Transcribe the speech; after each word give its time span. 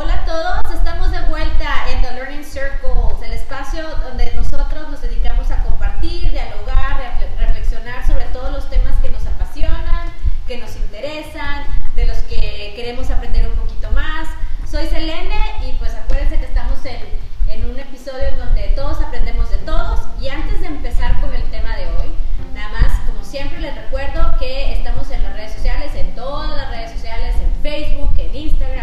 Hola 0.00 0.14
a 0.14 0.24
todos, 0.24 0.74
estamos 0.78 1.10
de 1.10 1.20
vuelta 1.22 1.90
en 1.90 2.00
The 2.02 2.12
Learning 2.12 2.44
Circles, 2.44 3.20
el 3.20 3.32
espacio 3.32 3.82
donde 4.04 4.32
nosotros 4.34 4.88
nos 4.88 5.02
dedicamos 5.02 5.50
a 5.50 5.60
compartir, 5.64 6.30
dialogar, 6.30 7.00
refle- 7.00 7.36
reflexionar 7.36 8.06
sobre 8.06 8.26
todos 8.26 8.52
los 8.52 8.70
temas 8.70 8.94
que 9.02 9.10
nos 9.10 9.26
apasionan, 9.26 10.12
que 10.46 10.58
nos 10.58 10.76
interesan, 10.76 11.64
de 11.96 12.06
los 12.06 12.18
que 12.18 12.74
queremos 12.76 13.10
aprender 13.10 13.48
un 13.48 13.56
poquito 13.56 13.90
más. 13.90 14.28
Soy 14.70 14.86
Selene 14.86 15.34
y 15.68 15.72
pues 15.80 15.92
acuérdense 15.96 16.38
que 16.38 16.44
estamos 16.44 16.78
en, 16.84 17.00
en 17.48 17.68
un 17.68 17.80
episodio 17.80 18.28
en 18.28 18.38
donde 18.38 18.68
todos 18.76 19.00
aprendemos 19.02 19.50
de 19.50 19.56
todos 19.58 19.98
y 20.20 20.28
antes 20.28 20.60
de 20.60 20.68
empezar 20.68 21.20
con 21.20 21.34
el 21.34 21.42
tema 21.50 21.74
de 21.74 21.86
hoy, 21.88 22.12
nada 22.54 22.68
más 22.68 23.00
como 23.04 23.24
siempre 23.24 23.58
les 23.58 23.74
recuerdo 23.74 24.38
que 24.38 24.74
estamos 24.74 25.10
en 25.10 25.24
las 25.24 25.32
redes 25.34 25.54
sociales, 25.54 25.92
en 25.96 26.14
todas 26.14 26.56
las 26.56 26.70
redes 26.70 26.92
sociales, 26.92 27.34
en 27.34 27.52
Facebook, 27.64 28.12
en 28.16 28.36
Instagram, 28.36 28.77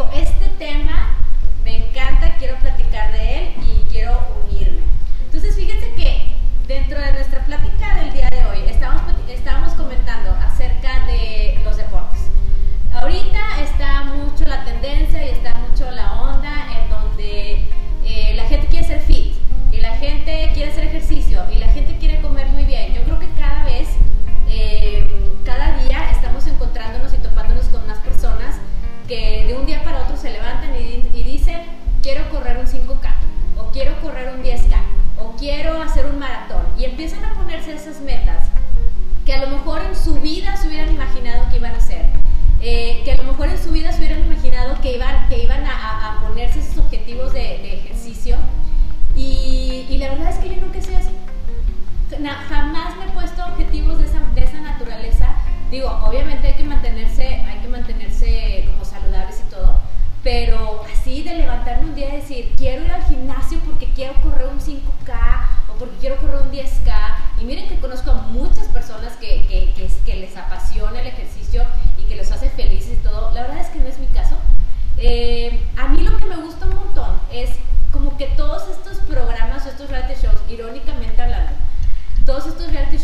están? 0.06 0.27
dijo, 0.27 0.27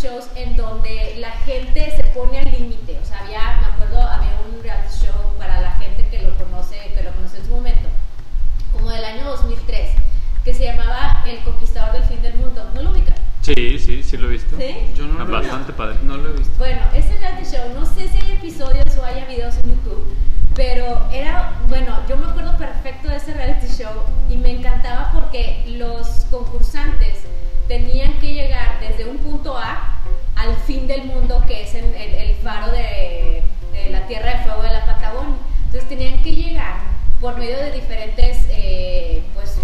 shows 0.05 0.29
en 0.37 0.55
donde 0.57 1.17
la 1.19 1.31
gente 1.31 1.91
se 1.97 2.05
pone 2.13 2.39
al 2.39 2.51
límite. 2.53 2.99
O 3.03 3.07
sea, 3.07 3.21
había, 3.21 3.57
me 3.61 3.67
acuerdo, 3.75 4.03
había 4.03 4.39
un 4.47 4.63
reality 4.63 5.07
show 5.07 5.15
para 5.39 5.61
la 5.63 5.73
gente 5.73 6.07
que 6.09 6.23
lo 6.23 6.37
conoce, 6.37 6.77
que 6.95 7.03
lo 7.03 7.11
conoce 7.13 7.39
en 7.39 7.45
su 7.47 7.51
momento, 7.51 7.89
como 8.73 8.91
del 8.91 9.05
año 9.05 9.25
2003, 9.25 9.91
que 10.45 10.53
se 10.53 10.65
llamaba 10.65 11.25
El 11.27 11.39
Conquistador 11.43 11.95
del 11.95 12.03
Fin 12.05 12.21
del 12.21 12.35
Mundo. 12.35 12.71
¿No 12.75 12.83
lo 12.83 12.91
ubican? 12.91 13.15
Sí, 13.41 13.79
sí, 13.79 14.03
sí 14.03 14.17
lo 14.19 14.29
he 14.29 14.33
visto. 14.33 14.57
¿Sí? 14.59 14.93
Yo 14.95 15.07
no 15.07 15.19
lo 15.19 15.25
he 15.27 15.31
bastante 15.31 15.73
visto. 15.73 15.77
padre. 15.77 15.97
No 16.03 16.17
lo 16.19 16.31
he 16.31 16.33
visto. 16.33 16.53
Bueno, 16.59 16.83
ese 16.95 17.17
reality 17.19 17.51
show, 17.51 17.73
no 17.75 17.87
sé 17.87 18.09
si 18.09 18.19
hay 18.19 18.33
episodios 18.33 18.85
o 19.01 19.05
haya 19.05 19.25
videos 19.25 19.57
en 19.57 19.71
YouTube, 19.71 20.05
pero 20.55 21.09
era, 21.13 21.61
bueno, 21.69 21.97
yo 22.09 22.17
me 22.19 22.27
acuerdo 22.27 22.57
perfecto 22.59 23.09
de 23.09 23.17
ese 23.17 23.33
reality 23.33 23.69
show 23.69 23.93
y 24.29 24.37
me 24.37 24.51
encantaba 24.51 25.11
porque 25.13 25.65
los 25.79 26.27
concursantes 26.31 27.21
tenían 27.69 28.13
que 28.21 28.35
llegar 28.35 28.79
desde 28.81 29.07
un 29.07 29.17
punto 29.19 29.57
A 29.57 29.94
al 30.44 30.56
fin 30.56 30.87
del 30.87 31.05
mundo, 31.05 31.43
que 31.47 31.62
es 31.62 31.75
en 31.75 31.94
el, 31.94 32.34
faro 32.37 32.71
de, 32.72 33.43
la 33.91 34.06
Tierra 34.06 34.31
de 34.38 34.44
Fuego 34.44 34.62
de 34.62 34.72
la 34.72 34.84
Patagonia. 34.84 35.37
Entonces 35.66 35.88
tenían 35.88 36.22
que 36.22 36.32
llegar 36.32 36.75
por 37.21 37.37
medio 37.38 37.56
de 37.56 37.72
diferentes, 37.72 38.47
eh, 38.50 39.22
pues, 39.34 39.59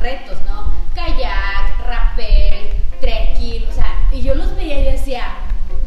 retos, 0.00 0.38
¿no? 0.46 0.72
Kayak, 0.94 1.86
rappel, 1.86 2.68
trekking, 3.00 3.66
o 3.68 3.72
sea, 3.72 3.96
y 4.12 4.22
yo 4.22 4.34
los 4.34 4.54
veía 4.56 4.80
y 4.80 4.84
decía, 4.92 5.24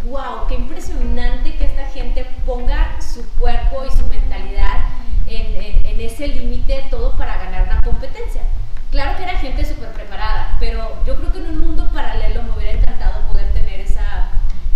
wow, 0.06 0.48
qué 0.48 0.56
impresionante 0.56 1.54
que 1.56 1.66
esta 1.66 1.86
gente 1.88 2.26
ponga 2.46 3.00
su 3.02 3.24
cuerpo 3.40 3.84
y 3.86 3.92
su 3.96 4.06
mentalidad 4.08 4.80
en, 5.28 5.46
en- 5.62 5.86
en 5.86 6.02
ese 6.02 6.28
límite 6.28 6.84
todo 6.90 7.12
para 7.18 7.38
ganar 7.38 7.64
una 7.64 7.82
competencia. 7.82 8.42
Claro 8.94 9.18
que 9.18 9.24
era 9.24 9.40
gente 9.40 9.66
súper 9.66 9.90
preparada, 9.92 10.56
pero 10.60 11.04
yo 11.08 11.16
creo 11.16 11.32
que 11.34 11.40
en 11.40 11.48
un 11.48 11.58
mundo 11.62 11.90
paralelo 11.92 12.44
me 12.44 12.52
hubiera 12.52 12.74
encantado 12.78 13.22
poder 13.28 13.52
tener 13.52 13.80
esa, 13.80 14.30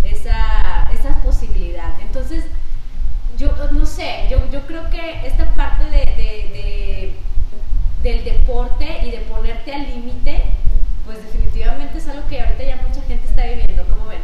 esa, 0.04 0.82
esa 0.92 1.22
posibilidad. 1.22 1.94
Entonces, 2.02 2.46
yo 3.38 3.54
no 3.72 3.86
sé, 3.86 4.26
yo, 4.28 4.40
yo 4.52 4.66
creo 4.66 4.90
que 4.90 5.28
esta 5.28 5.46
parte 5.54 5.84
de, 5.84 6.00
de- 6.00 6.50
de- 6.58 7.16
del 8.02 8.24
deporte 8.24 9.06
y 9.06 9.12
de 9.12 9.20
ponerte 9.20 9.72
al 9.72 9.84
límite, 9.88 10.42
pues 11.06 11.22
definitivamente 11.22 12.00
es 12.00 12.08
algo 12.08 12.28
que 12.28 12.42
ahorita 12.42 12.64
ya 12.64 12.78
mucha 12.88 13.02
gente 13.04 13.28
está 13.28 13.44
viviendo, 13.46 13.84
¿cómo 13.88 14.08
ven? 14.10 14.22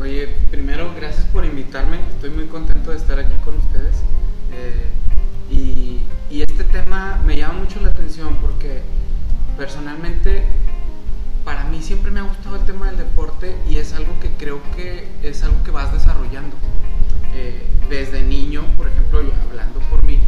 Oye, 0.00 0.28
primero, 0.52 0.94
gracias 0.94 1.24
por 1.26 1.44
invitarme. 1.44 1.98
Estoy 2.14 2.30
muy 2.30 2.46
contento 2.46 2.92
de 2.92 2.96
estar 2.98 3.18
aquí 3.18 3.34
con 3.44 3.56
ustedes. 3.56 3.96
Eh, 4.52 4.86
tema 6.82 7.18
me 7.24 7.36
llama 7.36 7.54
mucho 7.60 7.80
la 7.80 7.88
atención 7.88 8.36
porque 8.36 8.82
personalmente 9.56 10.44
para 11.42 11.64
mí 11.64 11.80
siempre 11.80 12.10
me 12.10 12.20
ha 12.20 12.24
gustado 12.24 12.56
el 12.56 12.66
tema 12.66 12.88
del 12.88 12.98
deporte 12.98 13.56
y 13.66 13.76
es 13.76 13.94
algo 13.94 14.12
que 14.20 14.28
creo 14.36 14.60
que 14.74 15.08
es 15.22 15.42
algo 15.42 15.62
que 15.64 15.70
vas 15.70 15.90
desarrollando. 15.92 16.54
Eh, 17.34 17.66
desde 17.88 18.22
niño, 18.22 18.62
por 18.76 18.88
ejemplo, 18.88 19.20
hablando 19.48 19.80
por 19.88 20.02
mí, 20.04 20.18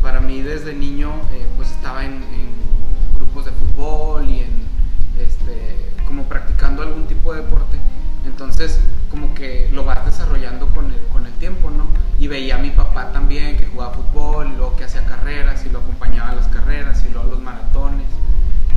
para 0.00 0.20
mí 0.20 0.40
desde 0.40 0.72
niño 0.72 1.10
eh, 1.32 1.46
pues 1.56 1.70
estaba 1.70 2.04
en, 2.04 2.14
en 2.14 3.16
grupos 3.16 3.46
de 3.46 3.50
fútbol 3.52 4.28
y 4.28 4.40
en 4.40 4.50
este, 5.18 5.90
como 6.06 6.24
practicando 6.24 6.82
algún 6.82 7.08
tipo 7.08 7.34
de 7.34 7.42
deporte. 7.42 7.76
Entonces, 8.24 8.78
como 9.18 9.34
que 9.34 9.68
lo 9.72 9.84
vas 9.84 10.04
desarrollando 10.06 10.68
con 10.68 10.86
el, 10.92 11.00
con 11.12 11.26
el 11.26 11.32
tiempo, 11.34 11.70
¿no? 11.70 11.88
Y 12.20 12.28
veía 12.28 12.56
a 12.56 12.58
mi 12.58 12.70
papá 12.70 13.12
también 13.12 13.56
que 13.56 13.66
jugaba 13.66 13.92
fútbol, 13.92 14.48
y 14.52 14.56
luego 14.56 14.76
que 14.76 14.84
hacía 14.84 15.04
carreras, 15.06 15.66
y 15.66 15.70
lo 15.70 15.80
acompañaba 15.80 16.30
a 16.30 16.34
las 16.36 16.46
carreras, 16.48 17.04
y 17.04 17.12
luego 17.12 17.28
a 17.28 17.30
los 17.32 17.42
maratones. 17.42 18.06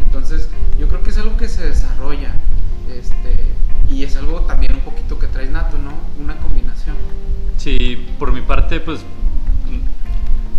Entonces, 0.04 0.50
yo 0.80 0.88
creo 0.88 1.04
que 1.04 1.12
es 1.12 1.18
algo 1.20 1.38
que 1.38 1.48
se 1.48 1.68
desarrolla, 1.68 2.36
este, 2.92 3.54
y 3.88 4.04
es 4.04 4.16
algo 4.16 4.42
también 4.42 4.74
un 4.74 4.82
poquito 4.82 5.20
que 5.20 5.28
traes 5.28 5.52
nato, 5.52 5.78
¿no? 5.78 5.94
Una 6.20 6.36
combinación. 6.38 6.96
Sí, 7.58 8.08
por 8.18 8.32
mi 8.32 8.42
parte, 8.42 8.80
pues 8.80 9.06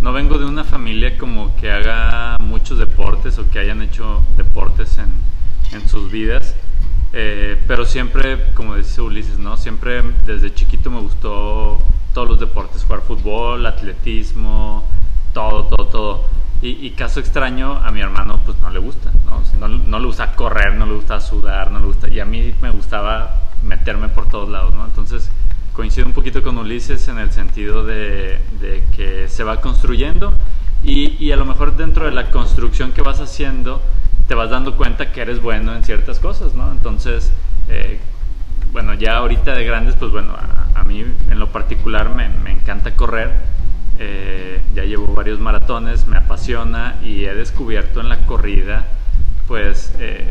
no 0.00 0.12
vengo 0.12 0.38
de 0.38 0.44
una 0.44 0.62
familia 0.62 1.18
como 1.18 1.56
que 1.56 1.70
haga 1.72 2.36
muchos 2.40 2.78
deportes 2.78 3.38
o 3.38 3.50
que 3.50 3.58
hayan 3.58 3.82
hecho 3.82 4.24
deportes 4.36 4.98
en, 4.98 5.10
en 5.76 5.88
sus 5.88 6.10
vidas. 6.10 6.54
Eh, 7.12 7.60
pero 7.66 7.84
siempre, 7.84 8.52
como 8.54 8.76
dice 8.76 9.00
Ulises, 9.00 9.38
¿no? 9.38 9.56
Siempre 9.56 10.02
desde 10.26 10.54
chiquito 10.54 10.90
me 10.90 11.00
gustó 11.00 11.78
todos 12.14 12.28
los 12.28 12.40
deportes, 12.40 12.84
jugar 12.84 13.02
fútbol, 13.02 13.66
atletismo, 13.66 14.84
todo, 15.34 15.64
todo, 15.64 15.86
todo. 15.88 16.24
Y, 16.62 16.86
y 16.86 16.90
caso 16.92 17.20
extraño, 17.20 17.80
a 17.84 17.90
mi 17.90 18.00
hermano 18.00 18.38
pues 18.44 18.56
no 18.60 18.70
le 18.70 18.78
gusta, 18.78 19.10
¿no? 19.26 19.38
O 19.38 19.44
sea, 19.44 19.58
no, 19.58 19.68
no 19.68 19.98
le 19.98 20.06
gusta 20.06 20.34
correr, 20.34 20.74
no 20.74 20.86
le 20.86 20.94
gusta 20.94 21.20
sudar, 21.20 21.70
no 21.70 21.80
le 21.80 21.86
gusta... 21.86 22.08
Y 22.08 22.20
a 22.20 22.24
mí 22.24 22.54
me 22.62 22.70
gustaba 22.70 23.40
meterme 23.62 24.08
por 24.08 24.28
todos 24.28 24.48
lados, 24.48 24.72
¿no? 24.74 24.84
Entonces 24.84 25.30
coincido 25.72 26.06
un 26.06 26.12
poquito 26.12 26.42
con 26.42 26.58
Ulises 26.58 27.08
en 27.08 27.18
el 27.18 27.32
sentido 27.32 27.84
de, 27.84 28.38
de 28.60 28.84
que 28.94 29.26
se 29.28 29.42
va 29.42 29.60
construyendo 29.60 30.32
y, 30.84 31.16
y 31.24 31.32
a 31.32 31.36
lo 31.36 31.44
mejor 31.44 31.76
dentro 31.76 32.04
de 32.04 32.12
la 32.12 32.30
construcción 32.30 32.92
que 32.92 33.02
vas 33.02 33.20
haciendo 33.20 33.80
te 34.28 34.34
vas 34.34 34.50
dando 34.50 34.76
cuenta 34.76 35.12
que 35.12 35.20
eres 35.22 35.40
bueno 35.40 35.74
en 35.74 35.84
ciertas 35.84 36.18
cosas, 36.18 36.54
¿no? 36.54 36.70
Entonces, 36.72 37.32
eh, 37.68 37.98
bueno, 38.72 38.94
ya 38.94 39.16
ahorita 39.16 39.54
de 39.54 39.64
grandes, 39.64 39.96
pues 39.96 40.12
bueno, 40.12 40.34
a, 40.34 40.80
a 40.80 40.84
mí 40.84 41.04
en 41.30 41.38
lo 41.38 41.48
particular 41.48 42.08
me, 42.14 42.28
me 42.28 42.52
encanta 42.52 42.94
correr. 42.96 43.30
Eh, 43.98 44.60
ya 44.74 44.84
llevo 44.84 45.14
varios 45.14 45.38
maratones, 45.38 46.06
me 46.06 46.16
apasiona 46.16 46.96
y 47.04 47.24
he 47.24 47.34
descubierto 47.34 48.00
en 48.00 48.08
la 48.08 48.18
corrida, 48.26 48.86
pues, 49.46 49.94
eh, 50.00 50.28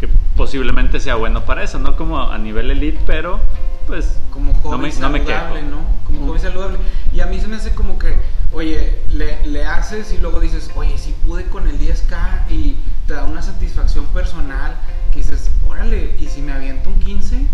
que 0.00 0.08
posiblemente 0.36 0.98
sea 0.98 1.14
bueno 1.14 1.44
para 1.44 1.62
eso, 1.62 1.78
no 1.78 1.94
como 1.94 2.20
a 2.20 2.38
nivel 2.38 2.70
elite, 2.70 2.98
pero 3.06 3.38
pues 3.86 4.16
como 4.30 4.52
hobby 4.54 4.70
no 4.70 4.78
me, 4.78 4.92
no 4.98 5.10
me 5.10 5.18
saludable. 5.24 5.62
¿no? 5.62 5.78
Como 6.04 6.26
hobby 6.26 6.38
saludable. 6.38 6.78
Y 7.12 7.20
a 7.20 7.26
mí 7.26 7.40
se 7.40 7.48
me 7.48 7.56
hace 7.56 7.74
como 7.74 7.98
que, 7.98 8.16
oye, 8.52 9.00
le, 9.10 9.46
le 9.46 9.64
haces 9.64 10.12
y 10.12 10.18
luego 10.18 10.40
dices, 10.40 10.70
oye, 10.74 10.98
si 10.98 11.12
pude 11.12 11.44
con 11.46 11.68
el 11.68 11.78
10K 11.78 12.50
y 12.50 12.76
te 13.06 13.14
da 13.14 13.24
una 13.24 13.42
satisfacción 13.42 14.06
personal 14.06 14.76
que 15.12 15.18
dices, 15.18 15.50
órale, 15.68 16.16
y 16.18 16.26
si 16.26 16.42
me 16.42 16.52
aviento 16.52 16.90
un 16.90 16.98
15. 17.00 17.46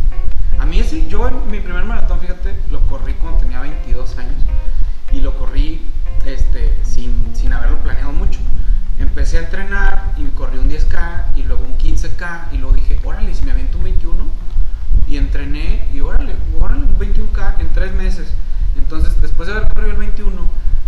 A 0.58 0.66
mí 0.66 0.82
sí, 0.82 1.06
yo 1.08 1.28
en 1.28 1.50
mi 1.50 1.60
primer 1.60 1.84
maratón, 1.84 2.20
fíjate, 2.20 2.54
lo 2.70 2.80
corrí 2.82 3.14
cuando 3.14 3.40
tenía 3.40 3.60
22 3.60 4.18
años 4.18 4.42
y 5.12 5.20
lo 5.20 5.36
corrí 5.36 5.82
este, 6.24 6.78
sin, 6.84 7.34
sin 7.34 7.52
haberlo 7.52 7.78
planeado 7.78 8.12
mucho. 8.12 8.40
Empecé 8.98 9.38
a 9.38 9.40
entrenar 9.40 10.12
y 10.16 10.24
corrí 10.30 10.58
un 10.58 10.70
10K 10.70 11.36
y 11.36 11.42
luego 11.42 11.64
un 11.64 11.76
15K 11.76 12.52
y 12.52 12.58
luego 12.58 12.74
dije, 12.74 12.98
órale, 13.04 13.30
¿y 13.30 13.34
si 13.34 13.44
me 13.44 13.52
aviento 13.52 13.78
un 13.78 13.84
21 13.84 14.42
y 15.06 15.16
entrené 15.16 15.84
y 15.92 16.00
órale, 16.00 16.34
órale, 16.60 16.82
un 16.84 16.98
21K 16.98 17.60
en 17.60 17.68
tres 17.72 17.92
meses. 17.92 18.28
Entonces, 18.76 19.20
después 19.20 19.48
de 19.48 19.54
haber 19.56 19.68
corrido 19.72 19.90
el 19.92 19.98
21, 19.98 20.32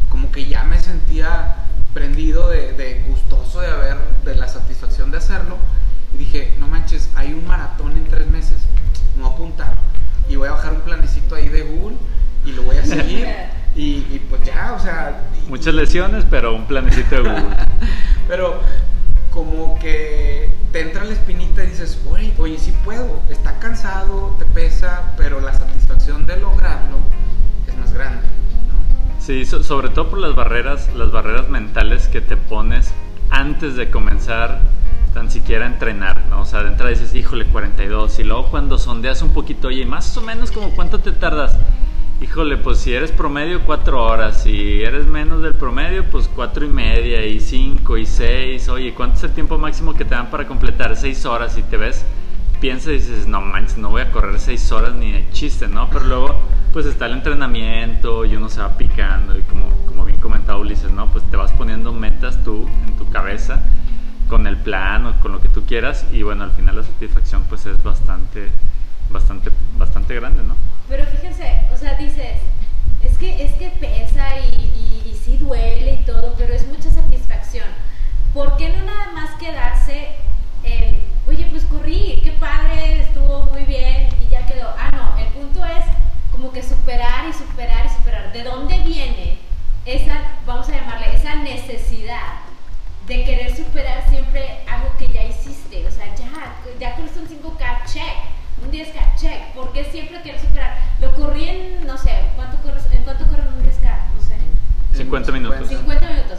como 0.09 0.31
que 0.33 0.47
ya 0.47 0.65
me 0.65 0.81
sentía 0.81 1.57
prendido 1.93 2.49
de, 2.49 2.73
de 2.73 3.03
gustoso 3.09 3.61
de 3.61 3.69
haber, 3.69 3.97
de 4.25 4.35
la 4.35 4.49
satisfacción 4.49 5.11
de 5.11 5.19
hacerlo. 5.19 5.59
Y 6.15 6.19
dije, 6.19 6.55
no 6.59 6.69
manches, 6.69 7.11
hay 7.15 7.33
un 7.33 7.47
maratón 7.47 7.93
en 7.97 8.05
tres 8.05 8.27
meses, 8.29 8.59
me 9.17 9.23
voy 9.23 9.31
a 9.31 9.35
apuntar. 9.35 9.75
Y 10.29 10.37
voy 10.37 10.49
a 10.49 10.53
bajar 10.53 10.73
un 10.73 10.81
planecito 10.81 11.35
ahí 11.35 11.49
de 11.49 11.63
Google 11.63 11.97
y 12.47 12.53
lo 12.53 12.63
voy 12.63 12.77
a 12.79 12.85
seguir. 12.87 13.27
y, 13.77 13.83
y 14.11 14.27
pues 14.31 14.43
ya, 14.45 14.73
o 14.75 14.81
sea... 14.81 15.23
y- 15.45 15.51
Muchas 15.51 15.75
lesiones, 15.75 16.25
pero 16.31 16.55
un 16.55 16.67
planecito 16.67 17.17
de 17.17 17.21
Google. 17.23 17.57
pero 18.29 18.61
como 19.35 19.77
que 19.81 20.49
te 20.73 20.81
entra 20.81 21.05
la 21.05 21.13
espinita 21.13 21.65
y 21.65 21.67
dices, 21.67 21.99
oye, 22.09 22.33
oye, 22.39 22.57
sí 22.57 22.73
puedo. 22.85 23.21
Está 23.29 23.59
cansado, 23.59 24.37
te 24.39 24.45
pesa, 24.45 25.13
pero 25.17 25.41
la 25.41 25.53
satisfacción 25.53 26.25
de 26.25 26.37
lograrlo 26.39 26.99
es 27.67 27.77
más 27.77 27.93
grande, 27.93 28.23
¿no? 28.69 29.21
Sí, 29.21 29.45
so- 29.45 29.63
sobre 29.65 29.89
todo 29.89 30.09
por 30.11 30.21
las 30.21 30.37
barreras, 30.37 30.89
las 30.95 31.11
barreras 31.11 31.49
mentales 31.49 32.07
que 32.07 32.21
te 32.21 32.37
pones 32.37 32.93
antes 33.31 33.75
de 33.75 33.91
comenzar 33.91 34.61
tan 35.13 35.31
siquiera 35.31 35.67
entrenar, 35.67 36.23
¿no? 36.31 36.43
O 36.43 36.45
sea, 36.45 36.63
de 36.63 36.69
entrada 36.69 36.91
dices, 36.91 37.15
híjole, 37.15 37.47
42, 37.47 38.19
y 38.21 38.25
luego 38.25 38.49
cuando 38.51 38.79
sondeas 38.79 39.21
un 39.23 39.31
poquito, 39.31 39.69
oye, 39.69 39.85
más 39.85 40.17
o 40.17 40.21
menos 40.21 40.53
como 40.53 40.71
cuánto 40.71 41.01
te 41.01 41.11
tardas, 41.13 41.57
híjole, 42.21 42.57
pues 42.57 42.79
si 42.79 42.95
eres 42.95 43.13
promedio, 43.13 43.63
4 43.65 44.03
horas, 44.03 44.43
si 44.43 44.83
eres 44.83 45.07
menos 45.07 45.43
del 45.43 45.55
promedio, 45.55 46.05
pues 46.11 46.29
cuatro 46.29 46.65
y 46.65 46.69
media, 46.69 47.25
y 47.27 47.41
5, 47.41 47.97
y 47.99 48.07
6, 48.07 48.69
oye, 48.69 48.95
¿cuánto 48.95 49.19
es 49.19 49.25
el 49.25 49.33
tiempo 49.33 49.59
máximo 49.59 49.95
que 49.95 50.05
te 50.05 50.15
dan 50.15 50.31
para 50.31 50.47
completar? 50.47 50.97
6 50.97 51.27
horas, 51.27 51.59
y 51.59 51.63
te 51.63 51.77
ves, 51.77 52.05
piensas 52.61 52.89
y 52.89 52.93
dices, 52.93 53.27
no 53.27 53.41
manches, 53.41 53.79
no 53.79 53.91
voy 53.91 54.03
a 54.03 54.11
correr 54.11 54.39
6 54.39 54.73
horas 54.73 54.95
ni 54.95 55.13
de 55.13 55.29
chiste, 55.33 55.69
¿no? 55.69 55.89
Pero 55.91 56.05
luego, 56.05 56.41
pues 56.73 56.87
está 56.87 57.07
el 57.07 57.13
entrenamiento 57.13 58.25
y 58.25 58.37
uno 58.37 58.49
se 58.49 58.61
va 58.61 58.77
picando 58.77 59.39
y 59.39 59.43
como, 59.43 59.69
como 59.87 60.05
bien 60.05 60.19
comentaba 60.19 60.59
Ulises, 60.59 60.91
¿no? 60.91 61.07
Pues 61.13 61.25
te 61.31 61.37
vas 61.37 61.53
poniendo 61.53 61.93
metas 61.93 62.43
tú 62.43 62.69
en 62.87 62.97
tu 62.97 63.09
cabeza 63.11 63.63
con 64.29 64.47
el 64.47 64.57
plan 64.57 65.07
o 65.07 65.21
con 65.21 65.33
lo 65.33 65.41
que 65.41 65.49
tú 65.49 65.65
quieras 65.67 66.07
y 66.13 66.23
bueno, 66.23 66.45
al 66.45 66.51
final 66.53 66.77
la 66.77 66.83
satisfacción 66.83 67.45
pues 67.49 67.67
es 67.67 67.81
bastante, 67.83 68.49
bastante, 69.11 69.51
bastante 69.79 70.15
grande, 70.15 70.43
¿no? 70.43 70.74
Pero 70.89 71.07
fíjense, 71.07 71.61
o 71.73 71.77
sea, 71.77 71.95
dices, 71.95 72.39
es 73.03 73.19
que, 73.19 73.45
es 73.45 73.53
que 73.55 73.69
pesa 73.71 74.39
y, 74.39 74.55
y, 74.55 75.11
y 75.11 75.17
sí 75.17 75.37
duele 75.39 75.95
y 75.95 76.05
todo, 76.05 76.35
pero 76.37 76.53
es 76.53 76.67
mucha 76.67 76.91
satisfacción. 76.91 77.67
¿Por 78.35 78.57
qué 78.57 78.69
no 78.69 78.85
nada 78.85 79.13
más 79.13 79.31
quedarse 79.39 80.09
en, 80.63 80.97
oye, 81.27 81.47
pues 81.51 81.65
corrí, 81.65 82.21
qué 82.23 82.33
padre, 82.33 83.01
estuvo 83.01 83.45
muy 83.45 83.65
bien 83.65 84.09
y 84.21 84.29
ya 84.31 84.47
quedó? 84.47 84.75
Ah, 84.79 84.91
no, 84.93 85.19
el 85.19 85.29
punto 85.29 85.65
es 85.65 85.85
como 86.31 86.53
que 86.53 86.63
superar 86.63 87.29
y 87.29 87.33
superar 87.33 87.87
y 87.87 87.89
superar. 87.89 88.33
¿De 88.33 88.43
dónde 88.43 88.79
viene 88.81 89.39
esa, 89.87 90.21
vamos 90.45 90.69
a 90.69 90.73
llamarle, 90.73 91.15
esa 91.15 91.37
necesidad 91.37 92.41
de 93.07 93.25
querer 93.25 93.57
superar 93.57 94.09
siempre 94.11 94.65
algo 94.69 94.95
que 94.99 95.07
ya 95.09 95.25
hiciste? 95.25 95.87
O 95.87 95.91
sea, 95.91 96.15
ya, 96.15 96.57
ya 96.79 96.97
corriste 96.97 97.21
un 97.21 97.29
5K, 97.29 97.85
check 97.87 98.44
un 98.65 98.73
10K, 98.73 99.17
check. 99.17 99.53
¿Por 99.55 99.73
qué 99.73 99.85
siempre 99.85 100.21
quiero 100.23 100.39
superar? 100.41 100.77
Lo 101.01 101.15
corrí 101.15 101.49
en, 101.49 101.87
no 101.87 101.97
sé, 101.99 102.11
¿cuánto 102.37 102.57
corres, 102.59 102.85
¿en 102.93 103.03
cuánto 103.03 103.27
corren 103.27 103.49
un 103.49 103.63
10K? 103.63 103.97
No 104.15 104.23
sé. 104.23 104.37
50 104.97 105.33
minutos. 105.33 105.69
50 105.69 106.09
minutos, 106.09 106.39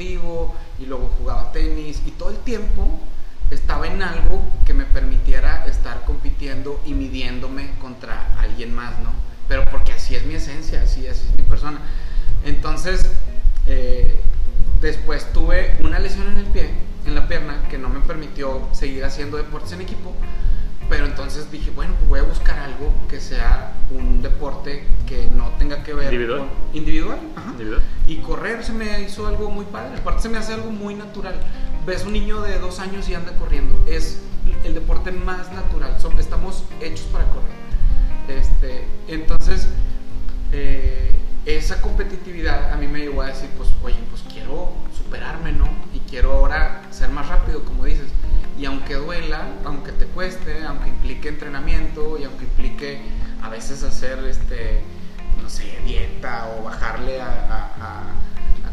deportivo 0.00 0.54
Aparte 30.00 30.22
se 30.22 30.28
me 30.30 30.38
hace 30.38 30.54
algo 30.54 30.70
muy 30.70 30.94
natural. 30.94 31.34
Ves 31.84 32.04
un 32.04 32.14
niño 32.14 32.40
de 32.40 32.58
dos 32.58 32.80
años 32.80 33.06
y 33.08 33.14
anda 33.14 33.32
corriendo. 33.36 33.78
Es 33.86 34.20
el 34.64 34.72
deporte 34.72 35.12
más 35.12 35.52
natural. 35.52 35.96
Estamos 36.18 36.64
hechos 36.80 37.06
para 37.12 37.24
correr. 37.26 37.50
Este, 38.28 38.86
entonces, 39.08 39.68
eh, 40.52 41.12
esa 41.44 41.82
competitividad 41.82 42.72
a 42.72 42.76
mí 42.76 42.86
me 42.86 43.00
llevó 43.00 43.22
a 43.22 43.26
decir, 43.26 43.50
pues, 43.58 43.68
oye, 43.82 43.96
pues 44.08 44.22
quiero 44.32 44.72
superarme, 44.96 45.52
¿no? 45.52 45.68
Y 45.92 45.98
quiero 46.08 46.32
ahora 46.32 46.82
ser 46.90 47.10
más 47.10 47.28
rápido, 47.28 47.62
como 47.64 47.84
dices. 47.84 48.08
Y 48.58 48.64
aunque 48.64 48.94
duela, 48.94 49.48
aunque 49.64 49.92
te 49.92 50.06
cueste, 50.06 50.64
aunque 50.64 50.88
implique 50.88 51.28
entrenamiento 51.28 52.18
y 52.18 52.24
aunque 52.24 52.44
implique 52.44 53.02
a 53.42 53.50
veces 53.50 53.82
hacer, 53.82 54.18
este, 54.24 54.82
no 55.42 55.50
sé, 55.50 55.78
dieta 55.84 56.48
o 56.56 56.64
bajarle 56.64 57.20
a 57.20 58.14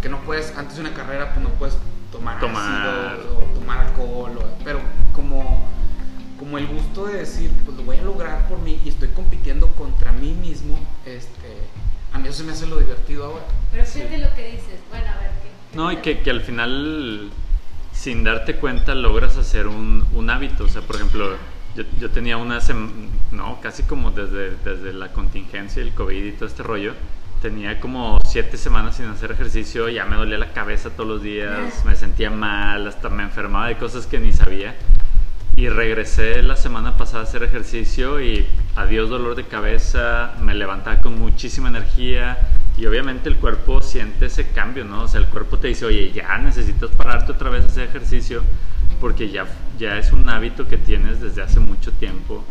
que 0.08 0.12
no 0.12 0.22
puedes, 0.22 0.56
antes 0.58 0.76
de 0.76 0.82
una 0.82 0.94
carrera, 0.94 1.34
pues 1.34 1.44
no 1.44 1.50
puedes 1.56 1.76
tomar, 2.14 2.40
Tomar. 2.40 2.88
ácidos 2.88 3.26
o 3.36 3.40
tomar 3.60 3.80
alcohol, 3.88 4.32
o- 4.38 4.64
pero 4.64 4.80
como 5.14 5.68
como 6.40 6.60
el 6.60 6.68
gusto 6.68 7.08
de 7.08 7.18
decir, 7.18 7.52
pues 7.66 7.76
lo 7.76 7.84
voy 7.84 7.98
a 7.98 8.04
lograr 8.04 8.48
por 8.48 8.60
mí 8.60 8.80
y 8.86 8.90
estoy 8.90 9.10
compitiendo 9.10 9.68
contra 9.72 10.12
mí 10.12 10.34
mismo, 10.34 10.78
este, 11.04 11.58
a 12.14 12.20
mí 12.20 12.28
eso 12.28 12.38
se 12.38 12.44
me 12.44 12.52
hace 12.52 12.68
lo 12.68 12.78
divertido 12.78 13.26
ahora. 13.26 13.44
Pero 13.72 13.84
fíjate 13.84 14.18
lo 14.20 14.34
que 14.36 14.52
dices. 14.52 14.80
Bueno, 14.92 15.08
a 15.08 15.18
ver, 15.20 15.32
¿qué? 15.32 15.76
No, 15.76 15.92
y 15.92 15.98
que, 15.98 16.20
que 16.22 16.30
al 16.30 16.42
final, 16.42 17.32
sin 17.92 18.24
darte 18.24 18.56
cuenta, 18.58 18.94
logras 18.94 19.36
hacer 19.36 19.66
un, 19.68 20.06
un 20.14 20.30
hábito. 20.30 20.66
O 20.66 20.70
sea, 20.70 20.84
por 20.84 20.98
ejemplo, 20.98 21.32
yo, 21.76 21.84
yo 22.00 22.12
tenía 22.12 22.38
una 22.38 22.62
semana, 22.62 22.94
no, 23.32 23.60
casi 23.60 23.82
como 23.84 24.12
desde, 24.12 24.52
desde 24.64 24.94
la 24.94 25.12
contingencia, 25.14 25.82
el 25.82 25.92
COVID 25.96 26.24
y 26.24 26.32
todo 26.34 26.46
este 26.48 26.62
rollo, 26.62 26.94
tenía 27.42 27.80
como 27.80 28.20
siete 28.26 28.58
semanas 28.58 28.98
sin 28.98 29.06
hacer 29.06 29.32
ejercicio, 29.32 29.90
ya 29.90 30.06
me 30.06 30.16
dolía 30.16 30.38
la 30.38 30.54
cabeza 30.54 30.90
todos 30.90 31.10
los 31.10 31.22
días, 31.22 31.86
me 31.86 31.96
sentía 31.96 32.30
mal, 32.30 32.88
hasta 32.88 33.10
me 33.10 33.24
enfermaba 33.24 33.68
de 33.68 33.78
cosas 33.78 34.08
que 34.08 34.20
ni 34.20 34.34
sabía. 34.34 34.76
Y 35.56 35.70
regresé 35.70 36.44
la 36.44 36.56
semana 36.56 36.98
pasada 36.98 37.22
a 37.22 37.24
hacer 37.24 37.42
ejercicio 37.42 38.22
y 38.22 38.46
adiós 38.76 39.10
dolor 39.10 39.36
de 39.36 39.46
cabeza, 39.46 40.36
me 40.42 40.54
levantaba 40.54 41.02
con 41.02 41.18
muchísima 41.18 41.70
energía 41.70 42.38
y 42.78 42.86
obviamente 42.86 43.28
el 43.28 43.38
cuerpo 43.38 43.82
siente 43.82 44.28
ese 44.28 44.52
cambio, 44.52 44.86
¿no? 44.86 45.04
O 45.04 45.08
sea, 45.08 45.20
el 45.20 45.28
cuerpo 45.28 45.58
te 45.58 45.70
dice, 45.70 45.86
oye, 45.86 46.12
ya 46.12 46.38
necesitas 46.38 46.92
pararte 46.92 47.32
otra 47.32 47.50
vez 47.50 47.64
a 47.64 47.68
hacer 47.68 47.90
ejercicio 47.90 48.44
porque 49.02 49.30
ya, 49.30 49.46
ya 49.80 49.98
es 49.98 50.12
un 50.12 50.30
hábito 50.30 50.68
que 50.68 50.78
tienes 50.78 51.22
desde 51.22 51.42
hace 51.42 51.60
mucho 51.60 51.92
tiempo. 51.92 52.44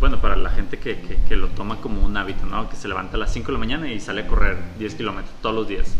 Bueno, 0.00 0.18
para 0.20 0.34
la 0.34 0.48
gente 0.48 0.78
que, 0.78 0.98
que, 1.02 1.18
que 1.28 1.36
lo 1.36 1.48
toma 1.48 1.76
como 1.76 2.02
un 2.02 2.16
hábito, 2.16 2.46
¿no? 2.46 2.70
Que 2.70 2.76
se 2.76 2.88
levanta 2.88 3.16
a 3.16 3.20
las 3.20 3.32
5 3.32 3.48
de 3.48 3.52
la 3.52 3.58
mañana 3.58 3.92
y 3.92 4.00
sale 4.00 4.22
a 4.22 4.26
correr 4.26 4.56
10 4.78 4.94
kilómetros 4.94 5.34
todos 5.42 5.54
los 5.54 5.68
días. 5.68 5.94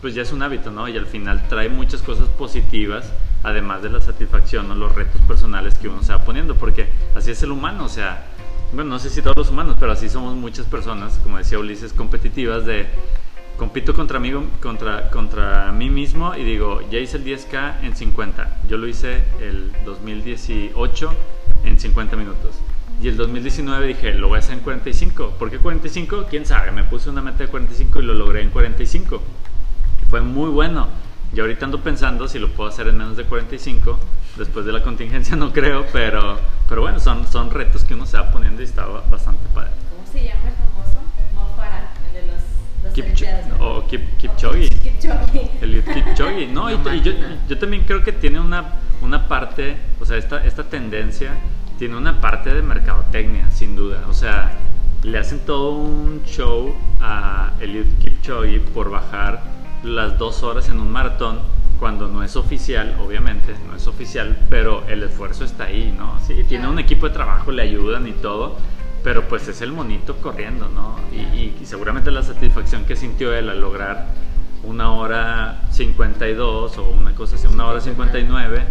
Pues 0.00 0.14
ya 0.14 0.22
es 0.22 0.32
un 0.32 0.42
hábito, 0.42 0.72
¿no? 0.72 0.88
Y 0.88 0.96
al 0.96 1.06
final 1.06 1.46
trae 1.48 1.68
muchas 1.68 2.02
cosas 2.02 2.28
positivas, 2.28 3.12
además 3.44 3.82
de 3.82 3.90
la 3.90 4.00
satisfacción 4.00 4.68
o 4.72 4.74
los 4.74 4.92
retos 4.94 5.20
personales 5.22 5.78
que 5.78 5.88
uno 5.88 6.02
se 6.02 6.12
va 6.12 6.24
poniendo, 6.24 6.56
porque 6.56 6.88
así 7.14 7.30
es 7.30 7.42
el 7.44 7.52
humano, 7.52 7.84
o 7.84 7.88
sea, 7.88 8.26
bueno, 8.72 8.90
no 8.90 8.98
sé 8.98 9.08
si 9.08 9.22
todos 9.22 9.36
los 9.36 9.50
humanos, 9.50 9.76
pero 9.78 9.92
así 9.92 10.08
somos 10.08 10.34
muchas 10.34 10.66
personas, 10.66 11.18
como 11.22 11.38
decía 11.38 11.58
Ulises, 11.58 11.92
competitivas 11.92 12.66
de 12.66 12.86
compito 13.56 13.94
contra 13.94 14.20
mí, 14.20 14.32
contra, 14.60 15.10
contra 15.10 15.72
mí 15.72 15.90
mismo 15.90 16.34
y 16.34 16.44
digo, 16.44 16.80
ya 16.90 16.98
hice 16.98 17.16
el 17.16 17.24
10K 17.24 17.82
en 17.82 17.96
50. 17.96 18.62
Yo 18.68 18.76
lo 18.76 18.86
hice 18.86 19.22
el 19.40 19.72
2018 19.84 21.10
en 21.64 21.78
50 21.78 22.16
minutos. 22.16 22.52
Y 23.00 23.06
el 23.08 23.16
2019 23.16 23.86
dije, 23.86 24.14
lo 24.14 24.28
voy 24.28 24.36
a 24.36 24.38
hacer 24.40 24.54
en 24.54 24.60
45. 24.60 25.36
¿Por 25.38 25.50
qué 25.50 25.58
45? 25.58 26.26
¿Quién 26.28 26.44
sabe? 26.44 26.72
Me 26.72 26.82
puse 26.82 27.08
una 27.08 27.22
meta 27.22 27.38
de 27.38 27.48
45 27.48 28.00
y 28.00 28.04
lo 28.04 28.14
logré 28.14 28.42
en 28.42 28.50
45. 28.50 29.22
Fue 30.10 30.20
muy 30.20 30.50
bueno. 30.50 30.88
Y 31.32 31.38
ahorita 31.38 31.66
ando 31.66 31.80
pensando 31.80 32.26
si 32.26 32.38
lo 32.40 32.48
puedo 32.48 32.70
hacer 32.70 32.88
en 32.88 32.98
menos 32.98 33.16
de 33.16 33.24
45. 33.24 33.98
Después 34.36 34.66
de 34.66 34.72
la 34.72 34.82
contingencia 34.82 35.36
no 35.36 35.52
creo, 35.52 35.86
pero, 35.92 36.38
pero 36.68 36.80
bueno, 36.80 36.98
son, 36.98 37.26
son 37.28 37.50
retos 37.50 37.84
que 37.84 37.94
uno 37.94 38.04
se 38.04 38.16
va 38.16 38.30
poniendo 38.32 38.62
y 38.62 38.64
está 38.64 38.86
bastante 38.86 39.46
padre. 39.54 39.70
¿Cómo 39.94 40.12
se 40.12 40.24
llama 40.24 40.48
el 40.48 40.54
famoso? 40.54 40.98
Mo 41.34 41.54
Farah, 41.56 41.92
el 42.08 42.14
de 42.14 42.32
los, 42.32 42.42
los 42.82 42.92
Kipch 42.94 43.06
Olimpiadas, 43.06 43.48
¿no? 43.48 43.66
o 43.66 43.86
Kip, 43.86 44.16
Kipchoge. 44.16 44.68
Kipchoge. 44.70 45.50
Eliud 45.60 45.84
Kipchoge, 45.84 46.46
no, 46.48 46.70
y, 46.70 46.78
No 46.78 46.94
y 46.94 47.00
yo, 47.02 47.12
máquina. 47.12 47.38
yo 47.48 47.58
también 47.58 47.84
creo 47.84 48.02
que 48.02 48.12
tiene 48.12 48.40
una, 48.40 48.64
una 49.02 49.28
parte, 49.28 49.76
o 50.00 50.04
sea, 50.04 50.16
esta, 50.16 50.44
esta 50.44 50.64
tendencia 50.64 51.32
tiene 51.78 51.96
una 51.96 52.20
parte 52.20 52.52
de 52.52 52.62
mercadotecnia, 52.62 53.50
sin 53.50 53.76
duda. 53.76 54.04
O 54.08 54.12
sea, 54.12 54.52
le 55.02 55.18
hacen 55.18 55.40
todo 55.40 55.70
un 55.72 56.22
show 56.24 56.74
a 57.00 57.52
Eliud 57.60 57.86
Kipchoge 58.00 58.60
por 58.60 58.90
bajar 58.90 59.42
las 59.84 60.18
dos 60.18 60.42
horas 60.42 60.68
en 60.68 60.80
un 60.80 60.90
maratón 60.90 61.38
cuando 61.78 62.08
no 62.08 62.24
es 62.24 62.34
oficial, 62.34 62.96
obviamente, 63.00 63.54
no 63.68 63.76
es 63.76 63.86
oficial, 63.86 64.36
pero 64.50 64.82
el 64.88 65.04
esfuerzo 65.04 65.44
está 65.44 65.64
ahí, 65.64 65.94
¿no? 65.96 66.18
Sí, 66.26 66.44
tiene 66.48 66.66
un 66.68 66.80
equipo 66.80 67.06
de 67.08 67.14
trabajo, 67.14 67.52
le 67.52 67.62
ayudan 67.62 68.08
y 68.08 68.12
todo, 68.12 68.56
pero 69.04 69.28
pues 69.28 69.46
es 69.46 69.60
el 69.62 69.70
monito 69.72 70.16
corriendo, 70.16 70.68
¿no? 70.74 70.96
Y, 71.12 71.20
y- 71.38 71.60
seguramente 71.64 72.10
la 72.10 72.24
satisfacción 72.24 72.84
que 72.84 72.96
sintió 72.96 73.32
él 73.32 73.48
al 73.48 73.60
lograr 73.60 74.06
una 74.64 74.90
hora 74.90 75.62
52 75.70 76.78
o 76.78 76.82
una 76.90 77.14
cosa 77.14 77.36
así, 77.36 77.46
una 77.46 77.66
hora 77.66 77.80
59, 77.80 78.64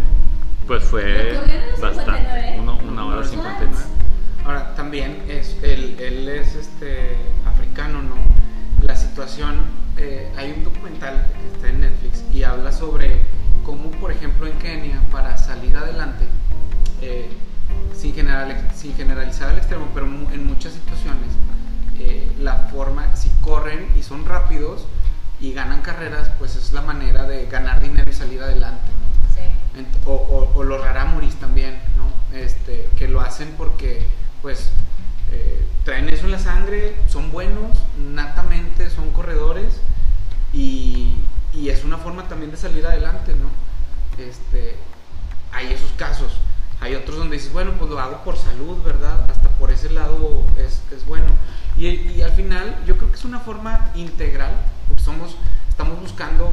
pues 0.66 0.82
fue 0.84 1.32
¿Lo 1.32 1.40
corrieron 1.40 1.64
a 1.64 1.70
los 1.70 1.80
bastante. 1.80 2.20
59? 2.20 2.56
Uno- 2.60 2.77
también 4.88 5.22
es, 5.28 5.54
él, 5.62 5.96
él 6.00 6.26
es 6.30 6.54
este, 6.54 7.14
africano, 7.44 8.00
¿no? 8.02 8.14
La 8.86 8.96
situación, 8.96 9.56
eh, 9.98 10.32
hay 10.34 10.50
un 10.56 10.64
documental 10.64 11.26
que 11.38 11.46
está 11.54 11.68
en 11.68 11.80
Netflix 11.82 12.24
y 12.32 12.42
habla 12.42 12.72
sobre 12.72 13.20
cómo, 13.66 13.90
por 13.90 14.10
ejemplo, 14.12 14.46
en 14.46 14.54
Kenia, 14.54 14.98
para 15.12 15.36
salir 15.36 15.76
adelante, 15.76 16.24
eh, 17.02 17.28
sin, 17.94 18.14
general, 18.14 18.56
sin 18.74 18.94
generalizar 18.96 19.50
al 19.50 19.58
extremo, 19.58 19.88
pero 19.92 20.06
en 20.06 20.46
muchas 20.46 20.72
situaciones, 20.72 21.28
eh, 21.98 22.26
la 22.40 22.54
forma, 22.72 23.14
si 23.14 23.28
corren 23.42 23.88
y 23.94 24.02
son 24.02 24.24
rápidos 24.24 24.86
y 25.38 25.52
ganan 25.52 25.82
carreras, 25.82 26.30
pues 26.38 26.56
es 26.56 26.72
la 26.72 26.80
manera 26.80 27.24
de 27.24 27.44
ganar 27.44 27.82
dinero 27.82 28.10
y 28.10 28.14
salir 28.14 28.42
adelante, 28.42 28.88
¿no? 28.88 29.34
Sí. 29.34 29.86
O, 30.06 30.12
o- 30.14 30.52
o 30.58 30.64
los 30.64 30.80
rarámuris 30.80 31.34
también, 31.34 31.78
¿no? 31.94 32.08
Este, 32.34 32.88
que 32.96 33.06
lo 33.06 33.20
hacen 33.20 33.52
porque, 33.58 34.06
pues, 34.42 34.70
eh, 35.32 35.66
traen 35.84 36.08
eso 36.08 36.24
en 36.24 36.32
la 36.32 36.38
sangre, 36.38 36.96
son 37.08 37.30
buenos, 37.30 37.76
natamente 37.98 38.90
son 38.90 39.10
corredores 39.10 39.80
y, 40.52 41.14
y 41.52 41.68
es 41.68 41.84
una 41.84 41.98
forma 41.98 42.28
también 42.28 42.50
de 42.50 42.56
salir 42.56 42.86
adelante, 42.86 43.34
¿no? 43.34 43.48
Este, 44.22 44.76
hay 45.52 45.72
esos 45.72 45.90
casos. 45.92 46.38
Hay 46.80 46.94
otros 46.94 47.18
donde 47.18 47.36
dices, 47.36 47.52
bueno, 47.52 47.72
pues 47.78 47.90
lo 47.90 47.98
hago 47.98 48.22
por 48.22 48.36
salud, 48.36 48.82
¿verdad? 48.84 49.28
Hasta 49.28 49.48
por 49.58 49.70
ese 49.70 49.90
lado 49.90 50.44
es, 50.56 50.80
es 50.96 51.04
bueno. 51.06 51.26
Y, 51.76 51.88
y 51.88 52.22
al 52.22 52.32
final 52.32 52.82
yo 52.86 52.96
creo 52.96 53.10
que 53.10 53.16
es 53.16 53.24
una 53.24 53.40
forma 53.40 53.90
integral, 53.94 54.52
porque 54.86 55.02
somos, 55.02 55.36
estamos 55.68 56.00
buscando 56.00 56.52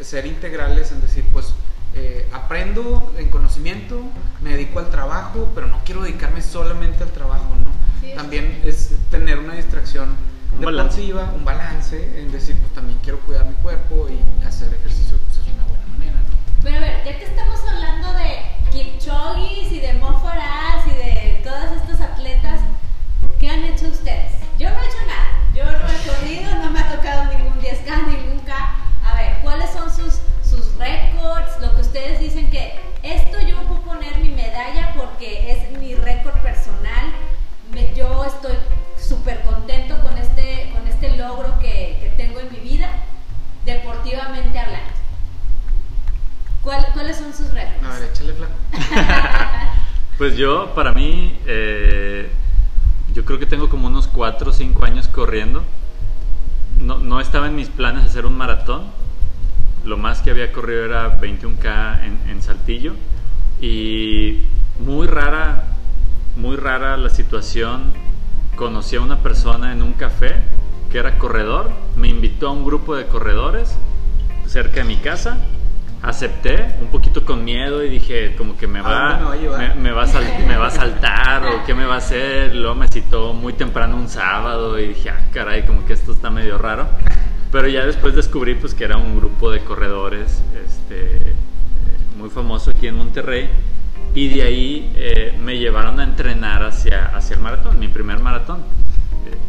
ser 0.00 0.26
integrales 0.26 0.90
en 0.92 1.00
decir, 1.00 1.24
pues 1.32 1.54
eh, 1.94 2.28
aprendo 2.32 3.12
en 3.18 3.28
conocimiento, 3.28 4.00
me 4.40 4.50
dedico 4.50 4.78
al 4.78 4.90
trabajo, 4.90 5.50
pero 5.54 5.66
no 5.66 5.80
quiero 5.84 6.02
dedicarme 6.02 6.40
solamente 6.42 7.02
al 7.04 7.10
trabajo, 7.10 7.54
¿no? 7.64 7.70
Sí. 8.00 8.12
También 8.14 8.62
es 8.64 8.94
tener 9.10 9.38
una 9.38 9.54
distracción 9.54 10.16
Un 10.54 10.60
balance. 10.64 11.00
deportiva, 11.00 11.32
un 11.36 11.44
balance, 11.44 12.20
en 12.20 12.32
decir, 12.32 12.56
pues 12.58 12.72
también 12.74 12.98
quiero 13.02 13.18
cuidar 13.20 13.44
mi 13.46 13.54
cuerpo 13.54 14.08
y 14.08 14.18
hacer 14.46 14.72
ejercicio, 14.74 15.18
pues 15.26 15.38
es 15.38 15.52
una 15.54 15.64
buena 15.66 15.86
manera, 15.86 16.12
¿no? 16.16 16.62
Pero 16.62 16.76
a 16.76 16.80
ver, 16.80 17.04
ya 17.04 17.18
que 17.18 17.24
estamos 17.24 17.60
hablando 17.68 18.12
de 18.14 18.38
Kipchogis 18.70 19.72
y 19.72 19.80
de 19.80 19.92
Mo 19.94 20.18
Farahs 20.20 20.86
y 20.86 20.90
de 20.96 21.40
todos 21.44 21.72
estos 21.80 22.00
atletas, 22.00 22.60
¿qué 23.38 23.50
han 23.50 23.64
hecho 23.64 23.86
ustedes? 23.88 24.32
Yo 24.58 24.70
no 24.70 24.80
he 24.80 24.86
hecho 24.86 24.98
nada. 25.06 25.28
Yo 25.54 25.64
no 25.64 25.70
he 25.72 26.08
corrido, 26.08 26.61
Pues 50.32 50.40
yo, 50.40 50.72
para 50.74 50.94
mí, 50.94 51.38
eh, 51.44 52.30
yo 53.12 53.22
creo 53.26 53.38
que 53.38 53.44
tengo 53.44 53.68
como 53.68 53.88
unos 53.88 54.06
4 54.06 54.48
o 54.48 54.52
5 54.54 54.82
años 54.86 55.06
corriendo. 55.06 55.62
No, 56.80 56.96
no 56.96 57.20
estaba 57.20 57.48
en 57.48 57.54
mis 57.54 57.68
planes 57.68 58.06
hacer 58.06 58.24
un 58.24 58.38
maratón. 58.38 58.84
Lo 59.84 59.98
más 59.98 60.22
que 60.22 60.30
había 60.30 60.50
corrido 60.50 60.86
era 60.86 61.20
21K 61.20 62.04
en, 62.04 62.30
en 62.30 62.40
Saltillo. 62.40 62.94
Y 63.60 64.44
muy 64.80 65.06
rara, 65.06 65.64
muy 66.36 66.56
rara 66.56 66.96
la 66.96 67.10
situación. 67.10 67.92
Conocí 68.56 68.96
a 68.96 69.02
una 69.02 69.18
persona 69.18 69.70
en 69.74 69.82
un 69.82 69.92
café 69.92 70.36
que 70.90 70.96
era 70.96 71.18
corredor. 71.18 71.70
Me 71.94 72.08
invitó 72.08 72.48
a 72.48 72.52
un 72.52 72.64
grupo 72.64 72.96
de 72.96 73.06
corredores 73.06 73.76
cerca 74.46 74.76
de 74.76 74.84
mi 74.84 74.96
casa. 74.96 75.36
Acepté, 76.02 76.74
un 76.80 76.88
poquito 76.88 77.24
con 77.24 77.44
miedo 77.44 77.84
y 77.84 77.88
dije 77.88 78.34
como 78.36 78.56
que 78.56 78.66
me 78.66 78.80
¿A 78.80 78.82
va, 78.82 79.18
dónde 79.18 79.18
me 79.18 79.24
va 79.28 79.32
a 79.32 79.36
llevar? 79.36 79.76
me- 79.76 79.82
me 79.82 79.90
va 79.92 80.02
a, 80.02 80.06
sal- 80.08 80.44
me 80.48 80.56
va 80.56 80.66
a 80.66 80.70
saltar 80.70 81.46
o 81.46 81.64
qué 81.64 81.74
me 81.74 81.84
va 81.84 81.94
a 81.94 81.98
hacer. 81.98 82.54
Luego 82.56 82.74
me 82.74 82.88
citó 82.88 83.32
muy 83.34 83.52
temprano 83.52 83.96
un 83.96 84.08
sábado 84.08 84.78
y 84.80 84.88
dije, 84.88 85.10
ah, 85.10 85.20
caray, 85.32 85.64
como 85.64 85.84
que 85.84 85.92
esto 85.92 86.12
está 86.12 86.28
medio 86.30 86.58
raro. 86.58 86.88
Pero 87.52 87.68
ya 87.68 87.84
después 87.86 88.14
descubrí 88.16 88.54
pues 88.56 88.74
que 88.74 88.84
era 88.84 88.96
un 88.96 89.14
grupo 89.16 89.50
de 89.50 89.60
corredores 89.60 90.42
este, 90.66 91.16
eh, 91.28 91.34
muy 92.18 92.30
famoso 92.30 92.70
aquí 92.72 92.88
en 92.88 92.96
Monterrey. 92.96 93.48
Y 94.14 94.28
de 94.28 94.42
ahí 94.42 94.92
eh, 94.96 95.38
me 95.42 95.56
llevaron 95.58 96.00
a 96.00 96.04
entrenar 96.04 96.64
hacia, 96.64 97.06
hacia 97.14 97.34
el 97.36 97.40
maratón, 97.40 97.78
mi 97.78 97.88
primer 97.88 98.18
maratón. 98.18 98.62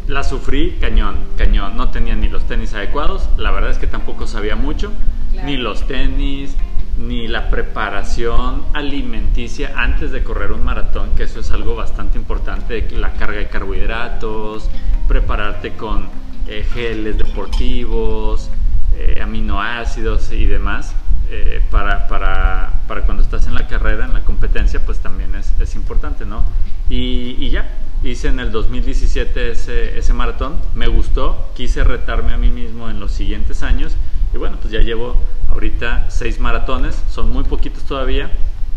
La 0.06 0.22
sufrí 0.22 0.76
cañón, 0.80 1.16
cañón. 1.36 1.76
No 1.76 1.88
tenía 1.90 2.14
ni 2.14 2.28
los 2.28 2.46
tenis 2.46 2.74
adecuados. 2.74 3.28
La 3.38 3.50
verdad 3.50 3.70
es 3.70 3.78
que 3.78 3.86
tampoco 3.86 4.26
sabía 4.26 4.56
mucho. 4.56 4.92
Claro. 5.32 5.48
Ni 5.48 5.56
los 5.56 5.86
tenis, 5.86 6.56
ni 6.98 7.26
la 7.26 7.50
preparación 7.50 8.64
alimenticia 8.72 9.72
antes 9.76 10.12
de 10.12 10.22
correr 10.22 10.52
un 10.52 10.62
maratón, 10.64 11.10
que 11.16 11.24
eso 11.24 11.40
es 11.40 11.50
algo 11.50 11.74
bastante 11.74 12.18
importante, 12.18 12.88
la 12.92 13.12
carga 13.14 13.38
de 13.38 13.48
carbohidratos, 13.48 14.70
prepararte 15.08 15.72
con 15.72 16.08
eh, 16.46 16.64
geles 16.72 17.18
deportivos, 17.18 18.50
eh, 18.96 19.20
aminoácidos 19.20 20.30
y 20.32 20.46
demás. 20.46 20.94
eh, 21.30 21.60
para, 21.70 22.06
para, 22.06 22.82
para 22.86 23.02
cuando 23.02 23.22
estás 23.22 23.46
en 23.46 23.54
la 23.54 23.66
carrera, 23.66 24.04
en 24.04 24.12
la 24.14 24.20
competencia, 24.20 24.80
pues 24.84 24.98
también 24.98 25.34
es, 25.34 25.52
es 25.58 25.74
importante, 25.74 26.24
¿no? 26.24 26.44
Y, 26.88 27.36
y 27.38 27.50
ya, 27.50 27.68
hice 28.04 28.28
en 28.28 28.38
el 28.38 28.52
2017 28.52 29.50
ese, 29.50 29.98
ese 29.98 30.12
maratón, 30.12 30.58
me 30.74 30.86
gustó, 30.86 31.50
quise 31.56 31.82
retarme 31.84 32.32
a 32.32 32.38
mí 32.38 32.50
mismo 32.50 32.90
en 32.90 33.00
los 33.00 33.12
siguientes 33.12 33.62
años 33.62 33.96
y 34.34 34.36
bueno, 34.36 34.58
pues 34.60 34.72
ya 34.72 34.80
llevo 34.80 35.16
ahorita 35.48 36.10
seis 36.10 36.38
maratones, 36.40 37.02
son 37.10 37.30
muy 37.30 37.44
poquitos 37.44 37.84
todavía. 37.84 38.30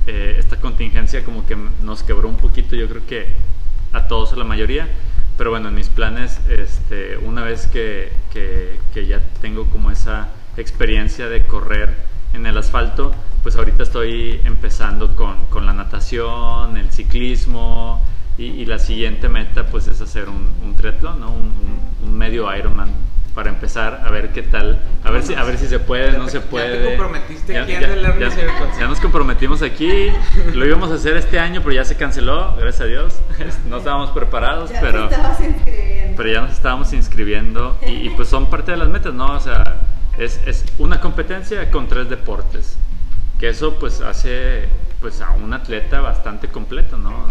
Eh, 0.05 0.35
esta 0.39 0.57
contingencia 0.57 1.25
como 1.25 1.45
que 1.45 1.57
nos 1.83 2.03
quebró 2.03 2.29
un 2.29 2.37
poquito, 2.37 2.75
yo 2.75 2.87
creo 2.87 3.05
que 3.05 3.27
a 3.91 4.07
todos, 4.07 4.33
a 4.33 4.35
la 4.35 4.43
mayoría. 4.43 4.87
Pero 5.37 5.49
bueno, 5.49 5.67
en 5.69 5.75
mis 5.75 5.89
planes, 5.89 6.39
este, 6.49 7.17
una 7.17 7.43
vez 7.43 7.67
que, 7.67 8.11
que, 8.31 8.79
que 8.93 9.05
ya 9.05 9.21
tengo 9.41 9.65
como 9.65 9.91
esa 9.91 10.29
experiencia 10.57 11.27
de 11.27 11.41
correr 11.41 11.95
en 12.33 12.45
el 12.45 12.57
asfalto, 12.57 13.13
pues 13.43 13.55
ahorita 13.55 13.83
estoy 13.83 14.41
empezando 14.45 15.15
con, 15.15 15.45
con 15.47 15.65
la 15.65 15.73
natación, 15.73 16.77
el 16.77 16.91
ciclismo 16.91 18.03
y, 18.37 18.45
y 18.45 18.65
la 18.65 18.79
siguiente 18.79 19.29
meta 19.29 19.65
pues 19.65 19.87
es 19.87 19.99
hacer 20.01 20.29
un, 20.29 20.53
un 20.63 20.75
triatlón, 20.75 21.19
¿no? 21.19 21.31
un, 21.31 21.41
un- 21.45 21.87
un 22.09 22.17
medio 22.17 22.53
Ironman 22.55 22.89
para 23.33 23.49
empezar 23.49 24.01
a 24.03 24.09
ver 24.09 24.31
qué 24.31 24.41
tal, 24.41 24.79
a 25.03 25.11
ver 25.11 25.21
si, 25.21 25.35
a 25.35 25.43
ver 25.43 25.57
si 25.59 25.67
se 25.67 25.77
puede, 25.79 26.11
Ya 26.11 26.17
no 26.17 26.25
te- 26.25 26.31
se 26.31 26.37
ya 26.39 26.43
te 26.43 26.49
puede. 26.49 26.85
comprometiste 26.95 27.57
aquí 27.59 27.73
en 27.73 27.81
The 27.81 27.95
Learning 27.97 28.31
Circles. 28.31 28.79
ya 28.79 28.87
nos 28.87 28.99
comprometimos 28.99 29.61
aquí, 29.61 30.09
lo 30.55 30.65
íbamos 30.65 30.89
a 30.91 30.95
hacer 30.95 31.17
este 31.17 31.39
año, 31.39 31.61
pero 31.61 31.73
ya 31.75 31.85
se 31.85 31.95
canceló, 31.95 32.55
gracias 32.55 32.81
a 32.81 32.85
Dios. 32.85 33.19
No 33.69 33.77
estábamos 33.77 34.09
preparados, 34.11 34.71
Ya 34.71 34.81
pero 34.81 35.07
pero 36.15 36.29
ya 36.31 36.41
nos 36.41 36.51
estábamos 36.53 36.93
inscribiendo 36.93 37.77
y, 37.85 38.07
y, 38.07 38.09
pues 38.09 38.27
son 38.27 38.47
parte 38.49 38.71
de 38.71 38.77
las 38.77 38.87
metas, 38.89 39.13
¿no? 39.13 39.33
O 39.33 39.39
sea, 39.39 39.81
es, 40.17 40.39
es 40.47 40.65
una 40.79 40.99
competencia 40.99 41.69
con 41.69 41.87
tres 41.87 42.09
deportes, 42.09 42.75
que 43.39 43.49
eso 43.49 43.75
pues 43.79 44.01
hace 44.01 44.67
pues 44.99 45.21
a 45.21 45.29
un 45.31 45.53
atleta 45.53 46.01
bastante 46.01 46.47
completo, 46.47 46.97
¿no? 46.97 47.27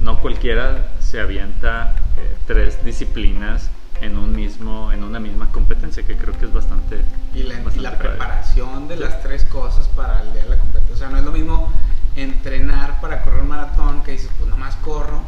No 0.00 0.20
cualquiera 0.20 0.88
se 1.00 1.20
avienta 1.20 1.94
eh, 2.16 2.36
tres 2.46 2.84
disciplinas 2.84 3.70
en 4.00 4.18
un 4.18 4.34
mismo 4.34 4.92
en 4.92 5.02
una 5.02 5.18
misma 5.18 5.50
competencia, 5.50 6.02
que 6.04 6.16
creo 6.16 6.38
que 6.38 6.44
es 6.46 6.52
bastante 6.52 7.00
Y 7.34 7.42
la, 7.44 7.54
y 7.74 7.80
la 7.80 7.96
preparación 7.98 8.88
de 8.88 8.96
las 8.96 9.22
tres 9.22 9.44
cosas 9.46 9.88
para 9.88 10.20
el 10.22 10.32
día 10.34 10.44
de 10.44 10.50
la 10.50 10.58
competencia. 10.58 10.94
O 10.94 10.98
sea, 10.98 11.08
no 11.08 11.16
es 11.18 11.24
lo 11.24 11.32
mismo 11.32 11.72
entrenar 12.14 13.00
para 13.00 13.22
correr 13.22 13.42
un 13.42 13.48
maratón 13.48 14.02
que 14.02 14.12
dices, 14.12 14.30
pues 14.38 14.48
nomás 14.48 14.76
corro, 14.76 15.20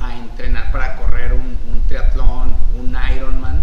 a 0.00 0.16
entrenar 0.16 0.70
para 0.72 0.96
correr 0.96 1.32
un, 1.32 1.56
un 1.70 1.82
triatlón, 1.86 2.56
un 2.78 2.96
Ironman, 3.16 3.62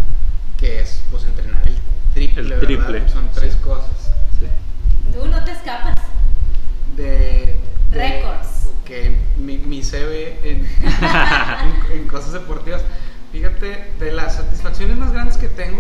que 0.58 0.82
es 0.82 1.02
pues 1.12 1.24
entrenar 1.26 1.62
el 1.68 1.76
triple. 2.14 2.42
El 2.42 2.48
¿verdad? 2.50 2.66
triple, 2.66 3.10
Son 3.10 3.30
tres 3.34 3.54
sí. 3.54 3.60
cosas. 3.60 4.12
Sí. 4.40 4.46
Tú 5.14 5.26
no 5.28 5.44
te 5.44 5.52
escapas. 5.52 5.96
De, 6.96 7.04
de- 7.04 7.98
Récords. 7.98 8.59
Que 8.90 9.16
mi, 9.38 9.58
mi 9.60 9.84
CV 9.84 10.40
en, 10.44 10.66
en, 11.92 11.98
en 12.02 12.08
cosas 12.08 12.34
deportivas. 12.34 12.82
Fíjate, 13.32 13.92
de 14.00 14.12
las 14.12 14.36
satisfacciones 14.36 14.98
más 14.98 15.12
grandes 15.14 15.38
que 15.38 15.48
tengo 15.48 15.78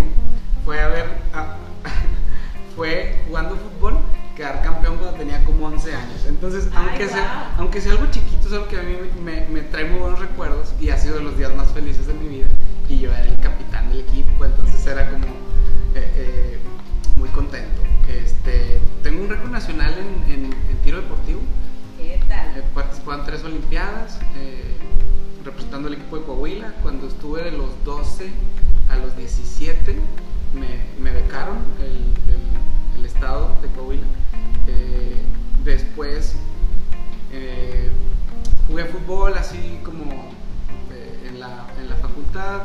fue 0.63 0.79
haber. 0.79 1.05
ah, 1.33 1.55
fue 2.75 3.15
jugando 3.27 3.55
fútbol, 3.57 3.97
quedar 4.35 4.61
campeón 4.61 4.97
cuando 4.97 5.17
tenía 5.17 5.43
como 5.43 5.65
11 5.65 5.93
años. 5.95 6.25
Entonces, 6.27 6.67
Ay, 6.73 6.87
aunque, 6.89 7.07
sea, 7.07 7.51
wow. 7.55 7.61
aunque 7.63 7.81
sea 7.81 7.91
algo 7.93 8.05
chiquito, 8.11 8.47
es 8.47 8.53
algo 8.53 8.67
que 8.67 8.77
a 8.79 8.83
mí 8.83 8.95
me, 9.23 9.47
me 9.47 9.61
trae 9.61 9.85
muy 9.85 9.99
buenos 9.99 10.19
recuerdos 10.19 10.73
y 10.79 10.89
ha 10.91 10.97
sido 10.97 11.15
de 11.17 11.23
los 11.23 11.37
días 11.37 11.53
más 11.55 11.69
felices 11.71 12.07
de 12.07 12.13
mi 12.13 12.27
vida. 12.29 12.47
Y 12.87 12.99
yo 12.99 13.11
era 13.11 13.23
el 13.25 13.37
capitán 13.39 13.89
del 13.89 14.01
equipo, 14.01 14.45
entonces 14.45 14.85
era 14.87 15.09
como 15.09 15.25
eh, 15.95 16.11
eh, 16.15 16.59
muy 17.17 17.29
contento. 17.29 17.81
Este, 18.07 18.79
tengo 19.03 19.23
un 19.23 19.29
récord 19.29 19.51
nacional 19.51 19.93
en, 19.97 20.31
en- 20.33 20.53
en 20.53 20.77
tiro 20.83 20.97
deportivo. 21.01 21.41
¿Qué 22.53 22.59
He 22.59 22.61
tal? 22.61 22.71
participado 22.73 23.19
en 23.19 23.25
tres 23.25 23.43
Olimpiadas, 23.43 24.19
eh, 24.37 24.75
representando 25.43 25.87
al 25.87 25.93
equipo 25.95 26.17
de 26.17 26.23
Coahuila. 26.25 26.73
Cuando 26.81 27.07
estuve 27.07 27.43
de 27.43 27.51
los 27.51 27.69
12 27.85 28.29
a 28.89 28.97
los 28.97 29.15
17, 29.17 29.97
me, 30.53 31.01
me 31.01 31.11
becaron 31.11 31.57
el, 31.79 31.85
el- 32.33 32.99
el 32.99 33.05
estado 33.05 33.55
de 33.61 33.67
Coahuila. 33.69 34.03
Eh, 34.67 35.21
después 35.63 36.35
eh, 37.31 37.89
jugué 38.67 38.85
fútbol 38.85 39.33
así 39.37 39.79
como 39.83 40.03
eh, 40.91 41.27
en, 41.29 41.39
la, 41.39 41.67
en 41.79 41.89
la 41.89 41.95
facultad. 41.95 42.63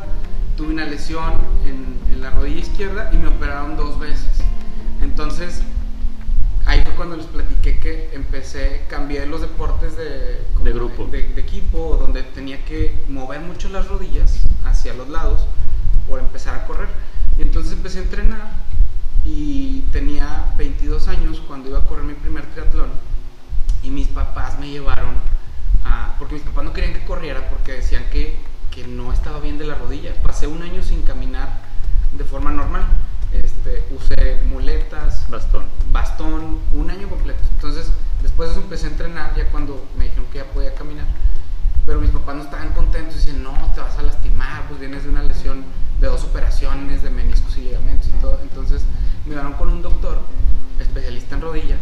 Tuve 0.57 0.73
una 0.73 0.87
lesión 0.87 1.35
en, 1.66 1.99
en 2.12 2.20
la 2.20 2.31
rodilla 2.31 2.61
izquierda 2.61 3.11
y 3.12 3.16
me 3.16 3.29
operaron 3.29 3.77
dos 3.77 3.99
veces. 3.99 4.29
Entonces, 5.03 5.62
cuando 6.95 7.17
les 7.17 7.27
platiqué 7.27 7.79
que 7.79 8.11
empecé, 8.15 8.83
cambié 8.89 9.27
los 9.27 9.41
deportes 9.41 9.97
de, 9.97 10.41
De 10.63 10.73
grupo. 10.73 11.07
de, 11.07 11.23
de 11.23 11.41
equipo, 11.41 11.97
donde 12.01 12.23
tenía 12.23 12.65
que 12.65 13.05
mover 13.09 13.41
mucho 13.41 13.69
las 13.69 13.89
rodillas 13.89 14.41
hacia 14.65 14.95
los 14.95 15.09
lados 15.09 15.47
por 16.09 16.21
empezar 16.21 16.55
a 16.55 16.67
correr. 16.67 16.89
Y 17.39 17.43
entonces 17.43 17.73
empecé 17.73 17.99
a 17.99 18.03
entrenar 18.03 18.65
y 19.25 19.81
tenía 19.93 20.53
22 20.59 21.09
años 21.09 21.41
cuando 21.47 21.69
iba 21.69 21.79
a 21.79 21.85
correr 21.85 22.05
mi 22.05 22.15
primer 22.15 22.45
triatlón 22.47 22.91
y 23.83 23.91
mis 23.91 24.09
papás 24.09 24.59
me 24.59 24.69
llevaron 24.69 25.15
a, 25.85 26.15
porque 26.19 26.35
mis 26.35 26.43
papás 26.43 26.65
no 26.65 26.73
querían 26.73 26.95
que 26.95 27.05
corriera 27.05 27.49
porque 27.51 27.73
decían 27.73 28.05
que, 28.11 28.37
que 28.71 28.87
no 28.87 29.13
estaba 29.13 29.41
bien 29.41 29.59
de 29.59 29.67
la 29.67 29.75
rodilla. 29.75 30.15
Pasé 30.23 30.47
un 30.47 30.63
año 30.63 30.83
sin 30.83 31.03
caminar 31.03 31.49
de 32.13 32.25
forma 32.25 32.51
normal. 32.51 32.85
Este, 33.42 33.85
usé 33.94 34.40
muletas, 34.49 35.29
Bastón. 35.29 35.64
bastón, 35.90 36.61
un 36.73 36.90
año 36.90 37.09
completo. 37.09 37.40
Entonces, 37.55 37.90
después 38.23 38.49
de 38.49 38.55
eso 38.55 38.62
empecé 38.62 38.87
a 38.87 38.90
entrenar 38.90 39.35
ya 39.37 39.47
cuando 39.51 39.85
me 39.99 40.05
dijeron 40.05 40.27
que 40.33 40.38
ya 40.38 40.44
podía 40.44 40.75
caminar. 40.75 41.07
Pero 41.87 42.01
mis 42.01 42.11
papás 42.11 42.37
no 42.37 42.42
estaban 42.44 42.70
contentos, 42.70 43.14
dicen, 43.16 43.42
no, 43.42 43.53
te 43.75 43.81
vas 43.81 43.99
a 43.99 44.03
lastimar, 44.03 44.66
pues 44.68 44.81
vienes 44.81 45.05
de 45.05 45.11
una 45.11 45.23
lesión 45.23 45.64
de 46.01 46.07
dos 46.07 46.25
operaciones, 46.25 47.03
de 47.03 47.11
meniscos 47.11 47.57
y 47.59 47.62
ligamentos 47.62 48.09
y 48.09 48.20
todo. 48.20 48.38
Entonces, 48.42 48.83
me 49.25 49.31
llevaron 49.33 49.53
con 49.55 49.68
un 49.68 49.83
doctor, 49.83 50.18
especialista 50.81 51.35
en 51.35 51.40
rodilla, 51.42 51.77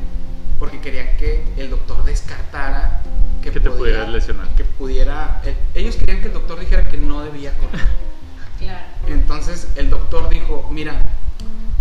porque 0.58 0.80
querían 0.80 1.16
que 1.18 1.44
el 1.56 1.70
doctor 1.70 2.04
descartara 2.04 3.02
que, 3.42 3.50
Que 3.50 3.60
te 3.60 3.68
podía- 3.68 3.78
pudieras 3.78 4.08
lesionar. 4.08 4.48
Que 4.56 4.64
pudiera, 4.64 5.40
eh, 5.44 5.56
ellos 5.74 5.96
querían 5.96 6.20
que 6.20 6.28
el 6.28 6.32
doctor 6.34 6.58
dijera 6.60 6.88
que 6.88 6.96
no 6.98 7.22
debía 7.22 7.52
correr. 7.58 7.86
Claro. 8.58 8.84
Entonces 9.08 9.66
el 9.74 9.90
doctor 9.90 10.28
dijo, 10.28 10.68
mira, 10.70 11.02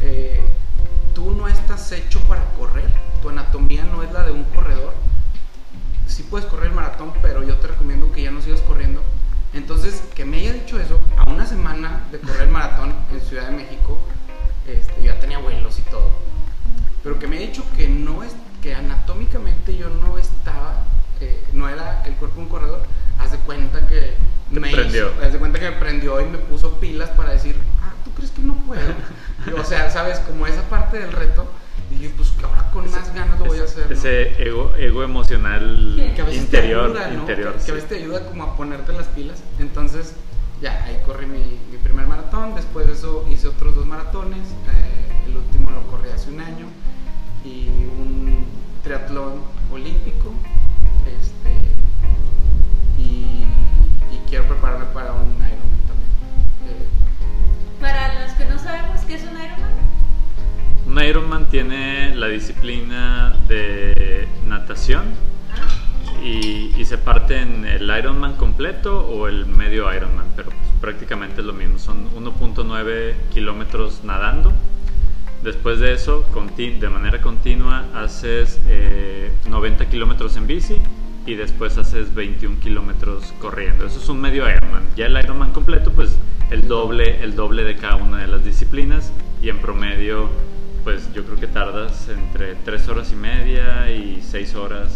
eh, 0.02 0.42
tú 1.14 1.32
no 1.32 1.48
estás 1.48 1.92
hecho 1.92 2.20
para 2.22 2.44
correr, 2.54 2.90
tu 3.22 3.30
anatomía 3.30 3.84
no 3.84 4.04
es 4.04 4.12
la 4.12 4.24
de 4.24 4.32
un 4.32 4.44
corredor. 4.46 4.94
Sí 6.08 6.24
puedes 6.24 6.46
correr 6.48 6.68
el 6.68 6.74
maratón, 6.76 7.14
pero 7.22 7.44
yo 7.44 7.56
te 7.58 7.68
recomiendo 7.68 8.12
que 8.12 8.24
ya 8.24 8.32
no 8.32 8.42
sigas 8.42 8.62
corriendo. 8.62 9.02
Entonces, 9.54 10.02
que 10.16 10.26
me 10.26 10.38
haya 10.38 10.54
dicho 10.54 10.80
eso, 10.80 11.00
a 11.18 11.30
una 11.30 11.46
semana 11.46 12.04
de 12.12 12.20
correr 12.20 12.44
el 12.44 12.50
maratón 12.50 12.94
en 13.12 13.22
Ciudad 13.22 13.50
de 13.50 13.56
México, 13.58 14.00
este, 14.68 15.04
ya 15.04 15.20
tenía 15.20 15.40
vuelos 15.40 15.78
y 15.80 15.82
todo. 15.84 16.10
Pero 17.04 17.20
que 17.20 17.28
me 17.28 17.38
haya 17.38 17.48
dicho 17.48 17.64
que 17.76 17.88
no 17.88 18.24
es, 18.24 18.34
que 18.62 18.76
anatómicamente 18.76 19.76
yo 19.76 19.90
no 19.90 20.18
estaba, 20.18 20.84
eh, 21.20 21.44
no 21.54 21.68
era 21.68 22.04
el 22.06 22.14
cuerpo 22.16 22.38
de 22.38 22.42
un 22.44 22.50
corredor, 22.50 22.82
haz 23.20 23.32
de 23.32 23.38
cuenta 23.40 23.88
que 23.88 24.14
me 24.52 24.72
prendió. 24.72 25.10
hizo- 25.12 25.26
haz 25.26 25.34
de 25.34 25.40
cuenta 25.40 25.60
que 25.60 25.70
me 25.72 25.78
prendió 25.78 26.22
y 26.22 26.26
me 26.26 26.38
puso 26.38 26.80
pilas 26.80 27.10
para 27.12 27.32
decir, 27.32 27.56
ah, 27.82 27.94
¿tú 28.06 28.12
crees 28.12 28.32
que 28.32 28.42
no 28.42 28.54
puedo? 28.56 28.82
O 29.60 29.64
sea, 29.64 29.90
sabes, 29.90 30.20
como 30.20 30.48
esa 30.48 30.62
parte 30.70 31.00
del 31.00 31.12
reto, 31.12 31.48
dije, 31.90 32.14
pues 32.16 32.30
que 32.32 32.46
ahora 32.46 32.70
con 32.72 32.90
más 32.90 33.14
ganas 33.14 33.40
lo 33.40 33.46
voy 33.46 33.60
a 33.60 33.64
hacer. 33.64 33.88
¿no? 33.88 33.94
Ese 33.94 34.42
ego, 34.42 34.74
ego 34.78 35.04
emocional 35.04 36.12
que 36.16 36.22
a 36.22 36.26
veces 36.26 36.42
interior, 36.42 36.94
te 36.94 37.00
ayuda, 37.00 37.12
¿no? 37.12 37.20
interior. 37.22 37.56
que, 37.56 37.72
a 37.72 37.74
veces 37.74 37.90
te 37.90 37.96
ayuda 37.98 38.26
como 38.26 38.44
a 38.44 38.56
ponerte 38.56 38.94
las 38.94 39.08
pilas. 39.08 39.44
Entonces, 39.60 40.16
ya, 40.62 40.84
ahí 40.86 41.02
corrí 41.06 41.26
mi, 41.26 41.60
mi 41.72 41.78
primer 41.84 42.08
maratón. 42.08 42.56
Después 42.56 42.88
de 42.88 42.94
eso 42.94 43.26
hice 43.30 43.48
otros 43.48 43.76
dos 43.76 43.86
maratones. 43.86 44.48
eh, 44.48 45.28
el 45.28 45.38
último 45.38 45.72
lo 45.72 45.82
corrí 45.88 46.10
hace 46.10 46.30
un 46.30 46.40
año. 46.40 46.68
Y 47.44 47.68
un 48.00 48.46
triatlón 48.84 49.42
olímpico. 49.72 50.34
Este, 51.06 51.52
y, 52.98 53.44
y 54.14 54.22
quiero 54.30 54.46
prepararme 54.46 54.86
para 54.94 55.14
un 55.14 55.42
que 58.42 58.50
no 58.50 58.58
sabemos 58.58 59.02
qué 59.02 59.16
es 59.16 59.24
un 59.24 59.38
Ironman, 59.38 59.72
Un 60.88 61.04
Ironman 61.04 61.50
tiene 61.50 62.16
la 62.16 62.28
disciplina 62.28 63.36
de 63.48 64.28
natación 64.48 65.04
ah, 65.52 66.24
y, 66.24 66.74
y 66.76 66.86
se 66.86 66.98
parte 66.98 67.40
en 67.40 67.66
el 67.66 67.84
Ironman 67.96 68.36
completo 68.38 69.06
o 69.08 69.28
el 69.28 69.46
medio 69.46 69.94
Ironman, 69.94 70.26
pero 70.36 70.50
pues 70.50 70.62
prácticamente 70.80 71.42
es 71.42 71.46
lo 71.46 71.54
mismo. 71.54 71.78
Son 71.78 72.10
1.9 72.16 73.14
kilómetros 73.32 74.04
nadando. 74.04 74.52
Después 75.44 75.80
de 75.80 75.94
eso, 75.94 76.26
de 76.26 76.90
manera 76.90 77.22
continua, 77.22 77.86
haces 77.94 78.60
eh, 78.68 79.32
90 79.48 79.88
kilómetros 79.88 80.36
en 80.36 80.48
bici 80.48 80.82
y 81.26 81.36
después 81.36 81.78
haces 81.78 82.14
21 82.16 82.60
kilómetros 82.60 83.34
corriendo. 83.40 83.86
Eso 83.86 84.00
es 84.00 84.10
un 84.10 84.20
medio 84.22 84.50
Ironman. 84.50 84.84
Ya 84.96 85.06
el 85.06 85.18
Ironman 85.18 85.52
completo, 85.52 85.92
pues 85.92 86.16
el 86.50 86.68
doble, 86.68 87.24
el 87.24 87.36
doble 87.36 87.64
de 87.64 87.76
cada 87.78 87.96
una 87.98 88.18
de 88.20 88.28
las 88.28 88.44
disciplinas. 88.44 89.12
y 89.42 89.50
en 89.50 89.58
promedio, 89.58 90.30
pues 90.84 91.12
yo 91.14 91.26
creo 91.26 91.40
que 91.40 91.48
tardas 91.48 92.08
entre 92.10 92.54
3 92.56 92.88
horas 92.90 93.12
y 93.12 93.16
media 93.16 93.90
y 93.90 94.22
6 94.22 94.54
horas. 94.56 94.92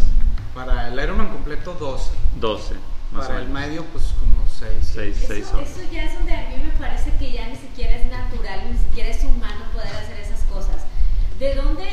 Para 0.53 0.89
el 0.89 0.99
Ironman 0.99 1.29
completo, 1.29 1.75
12. 1.79 2.11
12, 2.39 2.75
más 3.11 3.25
Para 3.27 3.39
o 3.39 3.41
el 3.41 3.47
menos. 3.49 3.67
medio, 3.69 3.85
pues 3.85 4.13
como 4.19 4.45
6. 4.47 4.69
6, 4.93 5.17
Eso, 5.17 5.27
6 5.27 5.53
horas. 5.53 5.69
eso 5.71 5.81
ya 5.91 6.03
es 6.05 6.13
donde 6.13 6.33
a 6.35 6.49
mí 6.49 6.55
me 6.63 6.71
parece 6.79 7.11
que 7.17 7.31
ya 7.31 7.47
ni 7.47 7.55
siquiera 7.55 7.95
es 7.97 8.05
natural, 8.11 8.59
ni 8.71 8.77
siquiera 8.77 9.09
es 9.09 9.23
humano 9.23 9.65
poder 9.73 9.95
hacer 9.95 10.19
esas 10.19 10.41
cosas. 10.43 10.85
¿De 11.39 11.55
dónde 11.55 11.83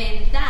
mental? 0.00 0.49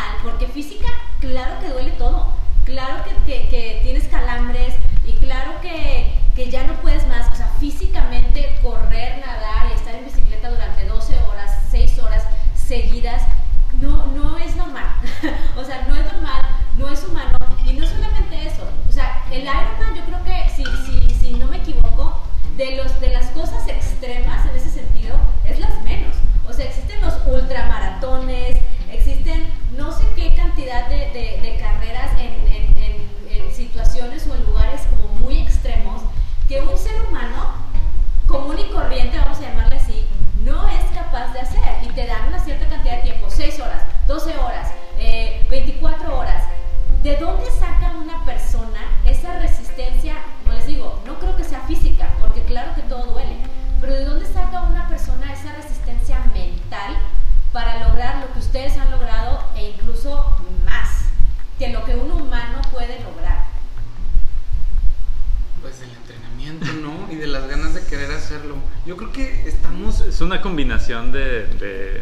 Yo 68.90 68.96
creo 68.96 69.12
que 69.12 69.48
estamos. 69.48 70.00
Es 70.00 70.20
una 70.20 70.40
combinación 70.42 71.12
de, 71.12 71.46
de, 71.60 72.00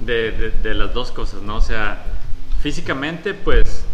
de- 0.00 0.32
de- 0.32 0.50
de 0.62 0.74
las 0.74 0.92
dos 0.92 1.10
cosas, 1.10 1.40
¿no? 1.40 1.56
O 1.56 1.60
sea, 1.62 2.04
físicamente, 2.60 3.32
pues 3.32 3.86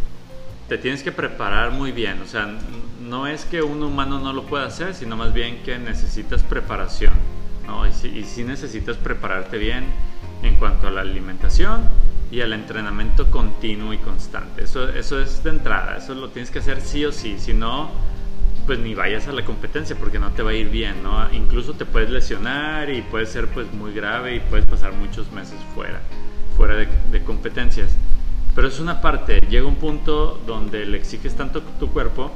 te 0.68 0.76
tienes 0.76 1.04
que 1.04 1.12
preparar 1.12 1.70
muy 1.70 1.92
bien. 1.92 2.20
O 2.20 2.26
sea, 2.26 2.52
no 3.00 3.28
es 3.28 3.44
que 3.44 3.62
un 3.62 3.80
humano 3.84 4.18
no 4.18 4.32
lo 4.32 4.42
pueda 4.46 4.66
hacer, 4.66 4.92
sino 4.96 5.16
más 5.16 5.32
bien 5.32 5.62
que 5.62 5.78
necesitas 5.78 6.42
preparación, 6.42 7.12
¿no? 7.64 7.86
Y 7.86 7.92
sí, 7.92 8.08
y 8.08 8.24
sí 8.24 8.42
necesitas 8.42 8.96
prepararte 8.96 9.56
bien 9.56 9.84
en 10.42 10.56
cuanto 10.56 10.88
a 10.88 10.90
la 10.90 11.02
alimentación 11.02 11.88
y 12.32 12.40
al 12.40 12.52
entrenamiento 12.54 13.30
continuo 13.30 13.92
y 13.92 13.98
constante. 13.98 14.64
Eso, 14.64 14.88
eso 14.88 15.20
es 15.22 15.44
de 15.44 15.50
entrada, 15.50 15.98
eso 15.98 16.16
lo 16.16 16.30
tienes 16.30 16.50
que 16.50 16.58
hacer 16.58 16.80
sí 16.80 17.04
o 17.04 17.12
sí. 17.12 17.36
Si 17.38 17.54
no, 17.54 17.88
pues 18.70 18.78
ni 18.78 18.94
vayas 18.94 19.26
a 19.26 19.32
la 19.32 19.44
competencia 19.44 19.96
porque 19.98 20.20
no 20.20 20.30
te 20.30 20.44
va 20.44 20.50
a 20.50 20.54
ir 20.54 20.68
bien, 20.68 21.02
¿no? 21.02 21.26
Incluso 21.32 21.72
te 21.72 21.84
puedes 21.84 22.08
lesionar 22.08 22.88
y 22.88 23.02
puede 23.02 23.26
ser 23.26 23.48
pues 23.48 23.66
muy 23.72 23.92
grave 23.92 24.36
y 24.36 24.38
puedes 24.38 24.64
pasar 24.64 24.92
muchos 24.92 25.32
meses 25.32 25.58
fuera, 25.74 26.00
fuera 26.56 26.76
de, 26.76 26.86
de 27.10 27.20
competencias. 27.24 27.90
Pero 28.54 28.68
es 28.68 28.78
una 28.78 29.00
parte, 29.00 29.40
llega 29.50 29.66
un 29.66 29.74
punto 29.74 30.40
donde 30.46 30.86
le 30.86 30.98
exiges 30.98 31.34
tanto 31.34 31.62
tu 31.80 31.88
cuerpo 31.90 32.30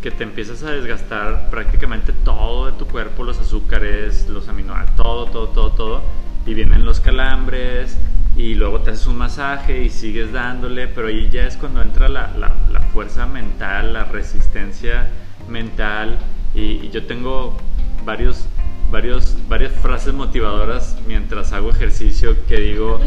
que 0.00 0.12
te 0.12 0.22
empiezas 0.22 0.62
a 0.62 0.70
desgastar 0.70 1.50
prácticamente 1.50 2.12
todo 2.24 2.66
de 2.66 2.72
tu 2.78 2.86
cuerpo, 2.86 3.24
los 3.24 3.40
azúcares, 3.40 4.28
los 4.28 4.48
aminoácidos, 4.48 4.94
todo, 4.94 5.24
todo, 5.26 5.48
todo, 5.48 5.70
todo. 5.72 6.02
Y 6.46 6.54
vienen 6.54 6.84
los 6.84 7.00
calambres 7.00 7.98
y 8.36 8.54
luego 8.54 8.78
te 8.78 8.92
haces 8.92 9.08
un 9.08 9.18
masaje 9.18 9.82
y 9.82 9.90
sigues 9.90 10.30
dándole, 10.32 10.86
pero 10.86 11.08
ahí 11.08 11.28
ya 11.32 11.48
es 11.48 11.56
cuando 11.56 11.82
entra 11.82 12.08
la, 12.08 12.30
la- 12.38 12.54
la 12.70 12.80
fuerza 12.80 13.26
mental, 13.26 13.92
la 13.92 14.04
resistencia 14.04 15.08
mental. 15.48 16.18
Y, 16.54 16.88
yo 16.90 17.04
tengo 17.06 17.56
varios, 18.04 18.46
varios, 18.90 19.36
varias 19.48 19.72
frases 19.72 20.14
motivadoras 20.14 20.96
mientras 21.06 21.52
hago 21.52 21.70
ejercicio 21.70 22.36
que 22.46 22.60
digo, 22.60 23.00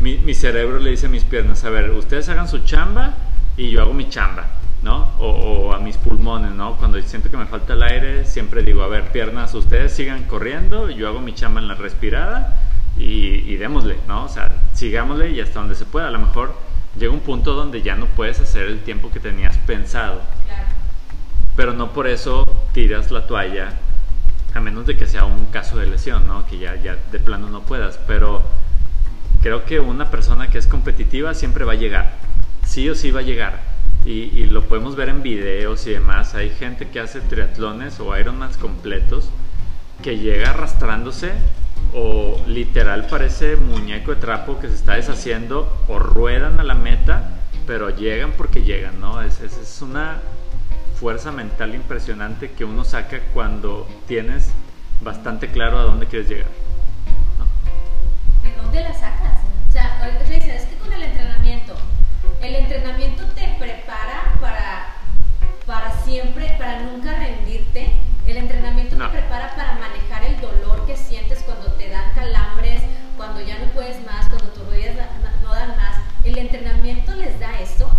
mi, 0.00 0.34
cerebro 0.34 0.78
le 0.78 0.90
dice 0.90 1.06
a 1.06 1.08
mis 1.10 1.24
piernas, 1.24 1.64
a 1.64 1.70
ver, 1.70 1.90
ustedes 1.90 2.28
hagan 2.28 2.48
su 2.48 2.60
chamba 2.60 3.14
y 3.56 3.70
yo 3.70 3.82
hago 3.82 3.92
mi 3.92 4.08
chamba, 4.08 4.46
¿no? 4.82 5.10
O, 5.18 5.28
o 5.28 5.72
a 5.74 5.78
mis 5.78 5.96
pulmones, 5.96 6.52
¿no? 6.52 6.76
Cuando 6.76 7.00
siento 7.02 7.30
que 7.30 7.36
me 7.36 7.46
falta 7.46 7.74
el 7.74 7.82
aire, 7.82 8.24
siempre 8.24 8.62
digo, 8.62 8.82
a 8.82 8.88
ver, 8.88 9.12
piernas, 9.12 9.54
ustedes 9.54 9.92
sigan 9.92 10.24
corriendo, 10.24 10.90
yo 10.90 11.08
hago 11.08 11.20
mi 11.20 11.34
chamba 11.34 11.60
en 11.60 11.68
la 11.68 11.74
respirada 11.74 12.58
y, 12.96 13.42
y 13.46 13.56
démosle, 13.56 13.98
¿no? 14.08 14.24
O 14.24 14.28
sea, 14.28 14.48
sigámosle 14.72 15.30
y 15.30 15.40
hasta 15.40 15.58
donde 15.60 15.74
se 15.74 15.84
pueda. 15.84 16.08
A 16.08 16.10
lo 16.10 16.18
mejor 16.20 16.54
llega 16.98 17.12
un 17.12 17.20
punto 17.20 17.54
donde 17.54 17.82
ya 17.82 17.96
no 17.96 18.06
puedes 18.06 18.40
hacer 18.40 18.66
el 18.66 18.80
tiempo 18.80 19.10
que 19.10 19.20
tenías 19.20 19.56
pensado, 19.58 20.22
Claro. 20.46 20.73
Pero 21.56 21.72
no 21.72 21.92
por 21.92 22.06
eso 22.06 22.44
tiras 22.72 23.10
la 23.10 23.26
toalla, 23.26 23.72
a 24.54 24.60
menos 24.60 24.86
de 24.86 24.96
que 24.96 25.06
sea 25.06 25.24
un 25.24 25.46
caso 25.46 25.78
de 25.78 25.86
lesión, 25.86 26.26
¿no? 26.26 26.46
Que 26.46 26.58
ya, 26.58 26.76
ya 26.76 26.96
de 27.10 27.18
plano 27.18 27.48
no 27.48 27.62
puedas, 27.62 27.98
pero 28.06 28.42
creo 29.42 29.64
que 29.64 29.80
una 29.80 30.10
persona 30.10 30.48
que 30.48 30.58
es 30.58 30.66
competitiva 30.66 31.34
siempre 31.34 31.64
va 31.64 31.72
a 31.72 31.76
llegar, 31.76 32.12
sí 32.64 32.88
o 32.88 32.94
sí 32.94 33.10
va 33.10 33.20
a 33.20 33.24
llegar. 33.24 33.74
Y, 34.04 34.44
lo 34.46 34.64
podemos 34.64 34.96
ver 34.96 35.08
en 35.08 35.22
videos 35.22 35.86
y 35.86 35.92
demás. 35.92 36.34
Hay 36.34 36.50
gente 36.50 36.88
que 36.88 37.00
hace 37.00 37.22
triatlones 37.22 38.00
o 38.00 38.16
Ironmans 38.18 38.58
completos 38.58 39.30
que 40.02 40.18
llega 40.18 40.50
arrastrándose 40.50 41.32
o 41.94 42.42
literal 42.46 43.06
parece 43.06 43.56
muñeco 43.56 44.14
de 44.14 44.20
trapo 44.20 44.60
que 44.60 44.68
se 44.68 44.74
está 44.74 44.94
deshaciendo 44.96 45.74
o 45.88 45.98
ruedan 45.98 46.60
a 46.60 46.64
la 46.64 46.74
meta, 46.74 47.30
pero 47.66 47.88
llegan 47.88 48.32
porque 48.36 48.62
llegan, 48.62 49.00
¿no? 49.00 49.22
Es, 49.22 49.40
es, 49.40 49.56
es 49.56 49.80
una 49.80 50.18
fuerza 50.98 51.32
mental 51.32 51.74
impresionante 51.74 52.52
que 52.52 52.64
uno 52.64 52.84
saca 52.84 53.20
cuando 53.32 53.86
tienes 54.06 54.50
bastante 55.00 55.48
claro 55.50 55.78
a 55.78 55.82
dónde 55.82 56.06
quieres 56.06 56.28
llegar. 56.28 56.46
¿no? 57.38 58.48
¿De 58.48 58.56
dónde 58.56 58.80
la 58.82 58.92
sacas? 58.94 59.38
O 59.68 59.72
sea, 59.72 60.00
ahorita 60.02 60.24
te 60.24 60.34
dices, 60.34 60.62
es 60.62 60.68
que 60.68 60.76
con 60.76 60.92
el 60.92 61.02
entrenamiento, 61.02 61.74
el 62.40 62.54
entrenamiento 62.54 63.24
te 63.34 63.56
prepara 63.58 64.34
para, 64.40 64.94
para 65.66 65.92
siempre, 66.04 66.54
para 66.58 66.80
nunca 66.82 67.12
rendirte. 67.18 67.92
El 68.26 68.38
entrenamiento 68.38 68.96
No. 68.96 69.10
te 69.10 69.18
prepara 69.18 69.54
para 69.54 69.74
manejar 69.74 70.24
el 70.24 70.40
dolor 70.40 70.86
que 70.86 70.96
sientes 70.96 71.42
cuando 71.42 71.66
te 71.72 71.90
dan 71.90 72.14
calambres, 72.14 72.82
cuando 73.18 73.40
ya 73.42 73.58
no 73.58 73.66
puedes 73.72 74.02
más, 74.06 74.26
cuando 74.28 74.46
tus 74.48 74.64
rodillas 74.66 74.94
no 75.42 75.52
dan 75.52 75.76
más. 75.76 75.96
¿El 76.24 76.38
entrenamiento 76.38 77.14
les 77.16 77.38
da 77.38 77.60
eso? 77.60 77.90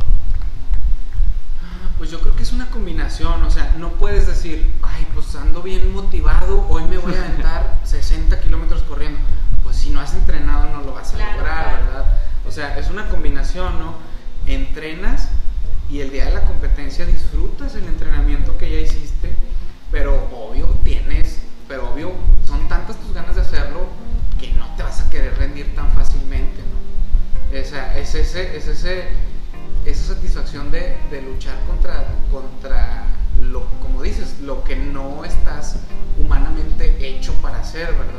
Pues 1.97 2.11
yo 2.11 2.19
creo 2.19 2.35
que 2.35 2.43
es 2.43 2.51
una 2.51 2.69
combinación, 2.69 3.41
o 3.43 3.49
sea, 3.49 3.73
no 3.77 3.91
puedes 3.93 4.27
decir, 4.27 4.69
ay, 4.81 5.07
pues 5.13 5.33
ando 5.35 5.61
bien 5.61 5.93
motivado, 5.93 6.65
hoy 6.69 6.83
me 6.85 6.97
voy 6.97 7.13
a 7.15 7.19
aventar 7.19 7.79
60 7.85 8.39
kilómetros 8.41 8.83
corriendo. 8.83 9.19
Pues 9.63 9.77
si 9.77 9.89
no 9.89 10.01
has 10.01 10.13
entrenado 10.13 10.65
no 10.71 10.81
lo 10.83 10.93
vas 10.93 11.13
a 11.13 11.17
Claro, 11.17 11.37
lograr, 11.37 11.63
claro. 11.69 11.85
¿verdad? 11.85 12.19
O 12.47 12.51
sea, 12.51 12.77
es 12.77 12.89
una 12.89 13.07
combinación, 13.09 13.79
¿no? 13.79 13.95
Entrenas 14.45 15.29
y 15.89 16.01
el 16.01 16.11
día 16.11 16.25
de 16.25 16.33
la 16.33 16.41
competencia 16.41 17.05
disfrutas 17.05 17.75
el 17.75 17.85
entrenamiento 17.85 18.57
que 18.57 18.69
ya 18.71 18.79
hiciste, 18.79 19.33
pero 19.91 20.27
obvio 20.33 20.67
tienes, 20.83 21.39
pero 21.67 21.91
obvio 21.91 22.11
son 22.45 22.67
tantas 22.67 22.97
tus 22.97 23.13
ganas 23.13 23.35
de 23.35 23.41
hacerlo 23.41 23.87
que 24.39 24.51
no 24.53 24.67
te 24.75 24.83
vas 24.83 24.99
a 25.01 25.09
querer 25.09 25.37
rendir 25.37 25.73
tan 25.75 25.89
fácilmente, 25.91 26.61
¿no? 26.61 27.59
O 27.59 27.63
sea, 27.63 27.97
es 27.97 28.13
ese, 28.15 28.57
es 28.57 28.67
ese, 28.67 29.05
de 30.55 31.21
luchar 31.21 31.53
contra, 31.67 32.05
contra 32.31 33.03
lo, 33.41 33.65
como 33.81 34.01
dices, 34.01 34.39
lo 34.39 34.63
que 34.63 34.77
no 34.77 35.25
estás 35.25 35.79
humanamente 36.17 36.95
hecho 37.05 37.33
para 37.41 37.59
hacer, 37.59 37.87
¿verdad? 37.91 38.14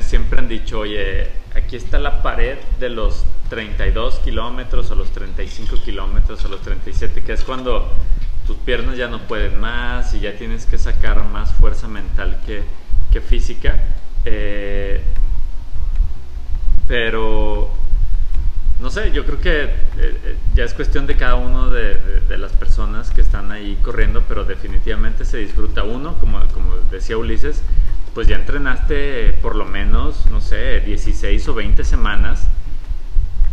Siempre 0.00 0.38
han 0.38 0.48
dicho, 0.48 0.80
oye, 0.80 1.28
aquí 1.54 1.76
está 1.76 1.98
la 1.98 2.22
pared 2.22 2.58
de 2.80 2.88
los 2.88 3.24
32 3.50 4.20
kilómetros 4.20 4.90
o 4.90 4.94
los 4.94 5.10
35 5.10 5.76
kilómetros 5.84 6.44
o 6.44 6.48
los 6.48 6.60
37, 6.62 7.22
que 7.22 7.32
es 7.32 7.42
cuando 7.42 7.90
tus 8.46 8.56
piernas 8.56 8.96
ya 8.96 9.08
no 9.08 9.18
pueden 9.26 9.60
más 9.60 10.14
y 10.14 10.20
ya 10.20 10.36
tienes 10.36 10.66
que 10.66 10.78
sacar 10.78 11.24
más 11.24 11.52
fuerza 11.52 11.88
mental 11.88 12.40
que, 12.46 12.62
que 13.12 13.20
física. 13.20 13.76
Eh, 14.24 15.02
pero 16.86 17.70
no 18.80 18.90
sé, 18.90 19.12
yo 19.12 19.24
creo 19.26 19.40
que 19.40 19.64
eh, 19.64 19.70
eh, 19.96 20.36
ya 20.54 20.64
es 20.64 20.72
cuestión 20.72 21.06
de 21.06 21.16
cada 21.16 21.34
uno 21.34 21.68
de, 21.68 21.94
de, 22.28 22.38
las 22.38 22.52
personas 22.52 23.10
que 23.10 23.20
están 23.20 23.50
ahí 23.50 23.76
corriendo, 23.82 24.24
pero 24.28 24.44
definitivamente 24.44 25.24
se 25.24 25.38
disfruta 25.38 25.82
uno, 25.82 26.14
como, 26.18 26.40
como 26.48 26.76
decía 26.90 27.18
Ulises, 27.18 27.62
pues 28.18 28.26
ya 28.26 28.34
entrenaste 28.34 29.32
por 29.42 29.54
lo 29.54 29.64
menos, 29.64 30.26
no 30.28 30.40
sé, 30.40 30.80
16 30.80 31.46
o 31.50 31.54
20 31.54 31.84
semanas 31.84 32.48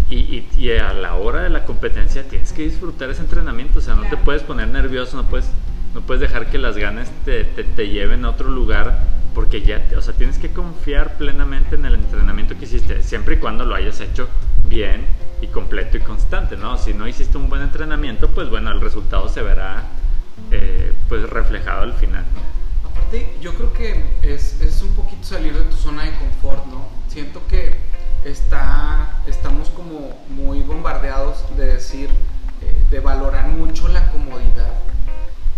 y, 0.10 0.44
y, 0.58 0.72
a 0.72 0.92
la 0.92 1.14
hora 1.14 1.44
de 1.44 1.52
la 1.52 1.66
competencia 1.66 2.28
tienes 2.28 2.52
que 2.52 2.64
disfrutar 2.64 3.12
ese 3.12 3.22
entrenamiento, 3.22 3.78
o 3.78 3.82
sea, 3.84 3.94
no 3.94 4.10
te 4.10 4.18
puedes 4.18 4.42
poner 4.42 4.68
nervioso, 4.70 5.18
no 5.18 5.30
puedes, 5.30 5.52
no 5.94 6.02
puedes 6.02 6.20
dejar 6.20 6.48
que 6.50 6.58
las 6.58 6.78
ganas 6.78 7.12
te, 7.26 7.44
te, 7.44 7.64
te 7.64 7.90
lleven 7.90 8.26
a 8.26 8.32
otro 8.32 8.50
lugar 8.50 9.04
porque 9.36 9.62
ya, 9.62 9.86
o 9.96 10.02
sea, 10.02 10.16
tienes 10.16 10.40
que 10.40 10.50
confiar 10.50 11.16
plenamente 11.20 11.76
en 11.76 11.86
el 11.86 11.94
entrenamiento 11.94 12.58
que 12.58 12.66
hiciste, 12.66 13.04
siempre 13.04 13.36
y 13.36 13.38
cuando 13.38 13.66
lo 13.66 13.76
hayas 13.76 14.02
hecho 14.02 14.28
bien 14.68 15.06
y 15.44 15.48
completo 15.50 15.98
y 15.98 16.00
constante, 16.00 16.58
¿no? 16.58 16.80
Si 16.80 16.96
no 16.96 17.08
hiciste 17.08 17.38
un 17.38 17.50
buen 17.50 17.62
entrenamiento, 17.62 18.30
pues 18.30 18.50
bueno, 18.50 18.72
el 18.72 18.82
resultado 18.82 19.30
se 19.30 19.44
verá 19.44 19.84
eh, 20.50 20.92
pues 21.08 21.30
reflejado 21.30 21.84
al 21.84 21.94
final, 21.94 22.24
¿no? 22.34 22.65
Aparte, 23.06 23.38
yo 23.40 23.54
creo 23.54 23.72
que 23.72 24.04
es, 24.24 24.60
es, 24.62 24.82
un 24.82 24.90
poquito 24.96 25.24
salir 25.28 25.54
de 25.54 25.64
tu 25.66 25.76
zona 25.76 26.06
de 26.06 26.12
confort, 26.18 26.66
¿no? 26.66 26.88
Siento 27.08 27.46
que 27.48 27.76
está, 28.24 29.20
estamos 29.28 29.70
como 29.70 30.18
muy 30.30 30.62
bombardeados 30.62 31.44
de 31.56 31.68
decir, 31.68 32.10
eh, 32.64 32.82
de 32.90 33.00
valorar 33.00 33.48
mucho 33.50 33.88
la 33.90 34.10
comodidad, 34.12 34.74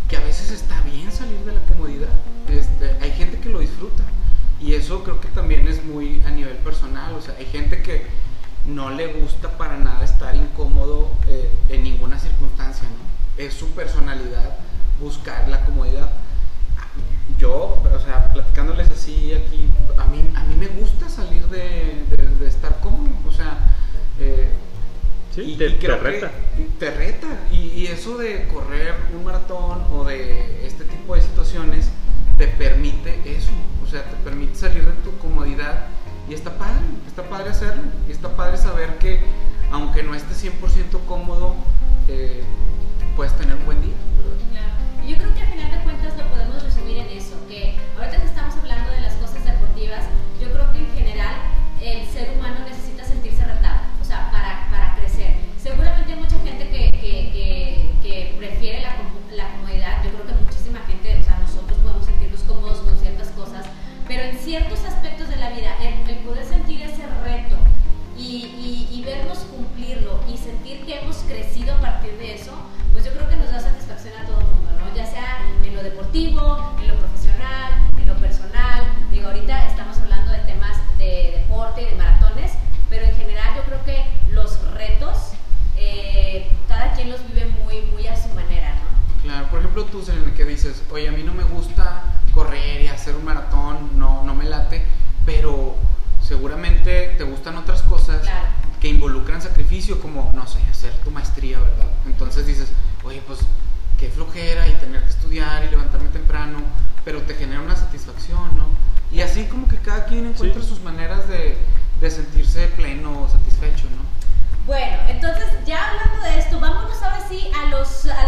que 0.10 0.18
a 0.18 0.20
veces 0.20 0.52
está 0.52 0.82
bien 0.82 1.10
salir 1.10 1.40
de 1.46 1.54
la 1.54 1.62
comodidad, 1.62 2.10
este, 2.50 2.98
hay 3.02 3.12
gente 3.12 3.40
que 3.40 3.48
lo 3.48 3.60
disfruta 3.60 4.04
y 4.60 4.74
eso 4.74 5.04
creo 5.04 5.22
que 5.22 5.30
también 5.30 5.70
es 5.70 5.86
muy 5.86 6.22
a 6.24 6.32
nivel 6.32 6.58
personal, 6.58 7.14
o 7.14 7.22
sea, 7.22 7.34
hay 7.40 7.46
gente 7.46 7.82
que 7.82 8.08
no 8.66 8.90
le 8.90 9.14
gusta 9.14 9.58
para 9.58 9.78
nada 9.78 10.04
estar 10.04 10.36
incómodo 10.36 11.12
eh, 11.30 11.50
en 11.70 11.84
ninguna 11.84 12.20
circunstancia, 12.20 12.90
¿no? 12.90 13.42
Es 13.42 13.54
su 13.54 13.72
personalidad 13.72 14.58
buscar 15.00 15.48
la 15.48 15.64
comodidad. 15.64 16.10
Yo, 17.38 17.82
o 17.84 18.00
sea, 18.00 18.32
platicándoles 18.34 18.90
así 18.90 19.34
aquí, 19.34 19.68
a 19.98 20.06
mí, 20.06 20.24
a 20.36 20.44
mí 20.44 20.56
me 20.56 20.68
gusta 20.68 21.10
salir 21.10 21.46
de, 21.48 22.04
de, 22.40 22.48
estar 22.48 22.80
cómodo, 22.80 23.10
o 23.28 23.32
sea, 23.32 23.58
eh, 24.20 24.50
sí, 25.36 25.42
y, 25.42 25.58
te, 25.58 25.70
te, 25.72 25.96
reta. 25.98 26.32
te 26.80 26.92
reta. 26.92 27.28
Y, 27.52 27.58
y 27.76 27.88
eso 27.88 28.18
de 28.18 28.48
correr 28.48 28.96
un 29.16 29.24
maratón 29.24 29.86
o 29.92 30.04
de 30.06 30.66
este 30.66 30.84
tipo 30.86 31.16
de 31.16 31.22
situaciones 31.22 31.90
te 32.38 32.48
permite 32.48 33.22
eso, 33.26 33.52
o 33.84 33.88
sea, 33.88 34.04
te 34.04 34.16
permite 34.24 34.56
salir 34.56 34.86
de 34.86 34.94
tu 35.04 35.18
comodidad 35.18 35.88
y 36.30 36.34
está 36.34 36.58
padre, 36.58 36.82
está 37.08 37.24
padre 37.24 37.52
hacerlo. 37.52 37.84
Y 38.08 38.12
está 38.12 38.36
padre 38.36 38.58
saber 38.58 38.98
que 38.98 39.22
aunque 39.72 40.04
no 40.04 40.14
estés 40.14 40.44
100% 40.44 41.06
cómodo, 41.08 41.56
eh, 42.08 42.44
puedes 43.16 43.36
tener 43.38 43.56
un 43.56 43.66
buen 43.66 43.82
día. 43.82 43.96
Claro. 44.52 45.08
Yo 45.08 45.18
creo 45.18 45.34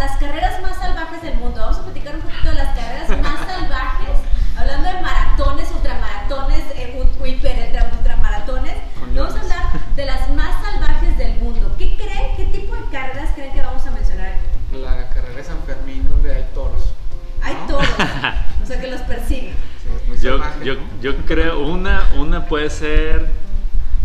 las 0.10 0.17
carreras 0.17 0.62
más 0.62 0.78
salvajes 0.78 1.22
del 1.22 1.36
mundo. 1.36 1.60
Vamos 1.62 1.78
a 1.78 1.84
platicar 1.84 2.15
un 2.15 2.22
poquito 2.22 2.50
de 2.50 2.56
las 2.56 2.76
carreras 2.76 3.10
más 3.22 3.39
salvajes, 3.48 4.17
hablando 4.58 4.89
de 4.89 5.02
maratones, 5.02 5.72
ultramaratones, 5.72 6.63
eh, 6.76 7.04
hiper, 7.26 7.91
ultramaratones. 7.98 8.78
Vamos 9.13 9.36
a 9.36 9.41
hablar 9.41 9.95
de 9.95 10.06
las 10.06 10.30
más 10.32 10.63
salvajes 10.63 11.17
del 11.17 11.36
mundo. 11.36 11.76
¿Qué 11.78 11.95
creen? 11.95 12.36
¿Qué 12.38 12.45
tipo 12.45 12.76
de 12.76 12.86
carreras 12.91 13.32
creen 13.36 13.54
que 13.54 13.62
vamos 13.62 13.86
a 13.86 13.91
mencionar? 13.91 14.36
La 14.72 15.10
carrera 15.10 15.36
de 15.36 15.43
San 15.43 15.62
Fermín, 15.63 16.08
donde 16.10 16.36
hay 16.36 16.45
toros. 16.54 16.93
Hay 17.41 17.56
toros, 17.67 17.88
o 18.63 18.65
sea 18.65 18.82
que 18.82 18.88
los 18.88 19.02
persiguen. 19.02 19.54
Sí, 19.84 20.22
yo, 20.22 20.38
salvaje, 20.38 20.65
yo, 20.65 20.74
¿no? 20.76 20.82
yo 21.02 21.17
creo, 21.26 21.60
una, 21.60 22.04
una 22.17 22.45
puede 22.45 22.69
ser, 22.69 23.30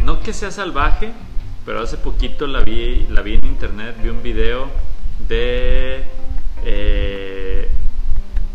no 0.00 0.20
que 0.20 0.32
sea 0.32 0.50
salvaje, 0.50 1.12
pero 1.64 1.82
hace 1.82 1.96
poquito 1.96 2.46
la 2.46 2.60
vi, 2.60 3.06
la 3.10 3.22
vi 3.22 3.34
en 3.34 3.44
internet, 3.44 3.96
vi 4.02 4.10
un 4.10 4.22
video 4.22 4.68
de 5.28 6.04
eh, 6.64 7.68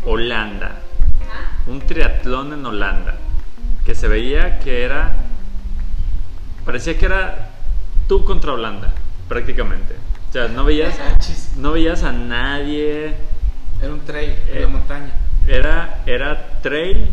Holanda, 0.04 0.80
¿Ah? 1.22 1.70
un 1.70 1.80
triatlón 1.80 2.52
en 2.52 2.64
Holanda, 2.66 3.14
que 3.84 3.94
se 3.94 4.08
veía 4.08 4.58
que 4.60 4.82
era, 4.84 5.12
parecía 6.64 6.96
que 6.98 7.06
era 7.06 7.50
tú 8.08 8.24
contra 8.24 8.52
Holanda, 8.52 8.92
prácticamente. 9.28 9.94
O 10.28 10.32
sea, 10.32 10.48
no 10.48 10.64
veías, 10.64 10.94
no 11.56 11.72
veías 11.72 12.02
a 12.04 12.12
nadie, 12.12 13.14
Era 13.82 13.92
un 13.92 14.00
trail 14.00 14.34
en 14.50 14.56
Eh, 14.58 14.60
la 14.60 14.68
montaña. 14.68 15.10
era, 15.48 16.02
era 16.06 16.60
trail, 16.62 17.06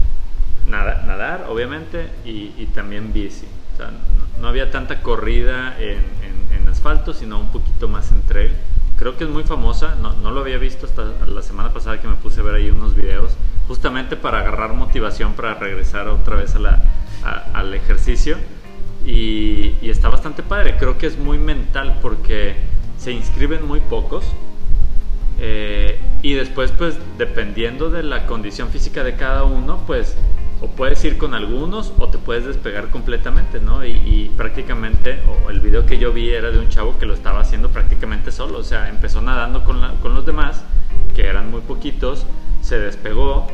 nada- 0.67 1.03
nadar, 1.07 1.45
obviamente, 1.49 2.09
y, 2.25 2.53
y 2.57 2.69
también 2.75 3.13
bici. 3.13 3.45
O 3.73 3.77
sea, 3.77 3.87
no, 3.87 4.41
no 4.41 4.47
había 4.49 4.69
tanta 4.69 5.01
corrida 5.01 5.75
en, 5.79 5.97
en- 5.97 6.61
en 6.61 6.69
asfalto, 6.69 7.13
sino 7.13 7.39
un 7.39 7.49
poquito 7.49 7.87
más 7.87 8.11
en 8.11 8.21
trail. 8.23 8.51
Creo 8.97 9.15
que 9.15 9.25
es 9.25 9.29
muy 9.29 9.43
famosa, 9.43 9.95
no, 10.01 10.13
no 10.13 10.31
lo 10.31 10.41
había 10.41 10.57
visto 10.57 10.85
hasta 10.87 11.03
la 11.27 11.41
semana 11.43 11.71
pasada 11.71 12.01
que 12.01 12.07
me 12.07 12.15
puse 12.15 12.39
a 12.41 12.43
ver 12.43 12.55
ahí 12.55 12.69
unos 12.71 12.95
videos, 12.95 13.31
justamente 13.67 14.15
para 14.15 14.39
agarrar 14.39 14.73
motivación 14.73 15.33
para 15.33 15.53
regresar 15.53 16.07
otra 16.07 16.35
vez 16.37 16.55
a 16.55 16.59
la- 16.59 16.81
a- 17.23 17.45
al 17.53 17.73
ejercicio. 17.73 18.37
Y, 19.05 19.75
y 19.81 19.89
está 19.89 20.09
bastante 20.09 20.43
padre, 20.43 20.75
creo 20.77 20.97
que 20.97 21.05
es 21.07 21.17
muy 21.17 21.37
mental 21.37 21.99
porque 22.01 22.55
se 22.97 23.11
inscriben 23.11 23.65
muy 23.65 23.79
pocos. 23.79 24.25
Eh, 25.39 25.99
y 26.23 26.33
después, 26.33 26.71
pues, 26.71 26.97
dependiendo 27.17 27.89
de 27.91 28.01
la 28.03 28.25
condición 28.25 28.69
física 28.69 29.03
de 29.03 29.15
cada 29.15 29.43
uno, 29.43 29.83
pues, 29.85 30.15
o 30.61 30.67
puedes 30.67 31.03
ir 31.05 31.17
con 31.17 31.33
algunos 31.33 31.93
o 31.99 32.09
te 32.09 32.17
puedes 32.17 32.45
despegar 32.45 32.89
completamente, 32.89 33.59
¿no? 33.59 33.85
Y, 33.85 33.91
y 33.91 34.31
prácticamente, 34.35 35.19
o 35.45 35.49
el 35.51 35.59
video 35.59 35.85
que 35.85 35.97
yo 35.99 36.11
vi 36.11 36.29
era 36.31 36.49
de 36.51 36.59
un 36.59 36.69
chavo 36.69 36.97
que 36.97 37.05
lo 37.05 37.13
estaba 37.13 37.41
haciendo 37.41 37.69
prácticamente 37.69 38.31
solo, 38.31 38.59
o 38.59 38.63
sea, 38.63 38.89
empezó 38.89 39.21
nadando 39.21 39.63
con, 39.63 39.81
la- 39.81 39.93
con 40.01 40.13
los 40.15 40.25
demás, 40.25 40.63
que 41.15 41.27
eran 41.27 41.51
muy 41.51 41.61
poquitos, 41.61 42.25
se 42.61 42.79
despegó 42.79 43.47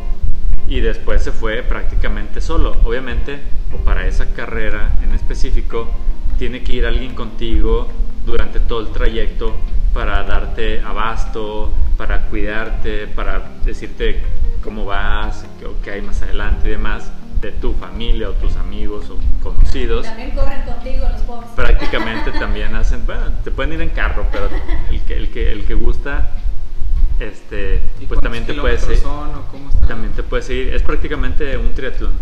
y 0.68 0.80
después 0.80 1.22
se 1.24 1.32
fue 1.32 1.62
prácticamente 1.64 2.40
solo. 2.42 2.76
Obviamente, 2.86 3.40
o 3.74 3.78
para 3.84 4.08
esa 4.08 4.28
carrera 4.34 4.96
en 5.04 5.14
específico, 5.14 5.90
tiene 6.40 6.64
que 6.64 6.74
ir 6.74 6.86
alguien 6.86 7.14
contigo 7.16 7.88
durante 8.26 8.60
todo 8.60 8.80
el 8.80 8.88
trayecto 8.88 9.54
para 9.94 10.24
darte 10.24 10.82
abasto, 10.82 11.72
para 11.98 12.22
cuidarte, 12.28 13.08
para 13.08 13.52
decirte 13.66 14.24
cómo 14.64 14.86
vas, 14.86 15.46
qué, 15.60 15.68
qué 15.84 15.92
hay 15.92 16.02
más 16.02 16.22
adelante 16.22 16.68
y 16.68 16.72
demás, 16.72 17.12
de 17.42 17.52
tu 17.52 17.74
familia 17.74 18.30
o 18.30 18.34
tus 18.34 18.56
amigos 18.56 19.10
o 19.10 19.18
conocidos. 19.44 20.06
También 20.06 20.32
corren 20.32 20.62
contigo 20.64 21.08
los 21.12 21.22
pobres. 21.22 21.50
Prácticamente 21.56 22.32
también 22.40 22.74
hacen, 22.76 23.06
bueno, 23.06 23.24
te 23.44 23.52
pueden 23.52 23.74
ir 23.74 23.82
en 23.82 23.90
carro, 23.90 24.26
pero 24.32 24.50
el 24.90 25.02
que, 25.02 25.18
el 25.18 25.30
que, 25.30 25.52
el 25.52 25.66
que 25.66 25.74
gusta, 25.74 26.32
este, 27.20 27.82
¿Y 28.00 28.06
pues 28.06 28.20
también 28.22 28.46
te 28.46 28.54
puedes 28.54 28.82
kilómetros 28.82 28.98
ir. 28.98 29.04
son 29.04 29.36
o 29.36 29.48
cómo 29.52 29.70
está? 29.70 29.88
También 29.88 30.14
te 30.14 30.24
puedes 30.24 30.50
ir. 30.50 30.74
Es 30.74 30.82
prácticamente 30.82 31.58
un 31.58 31.74
triatlón. 31.74 32.14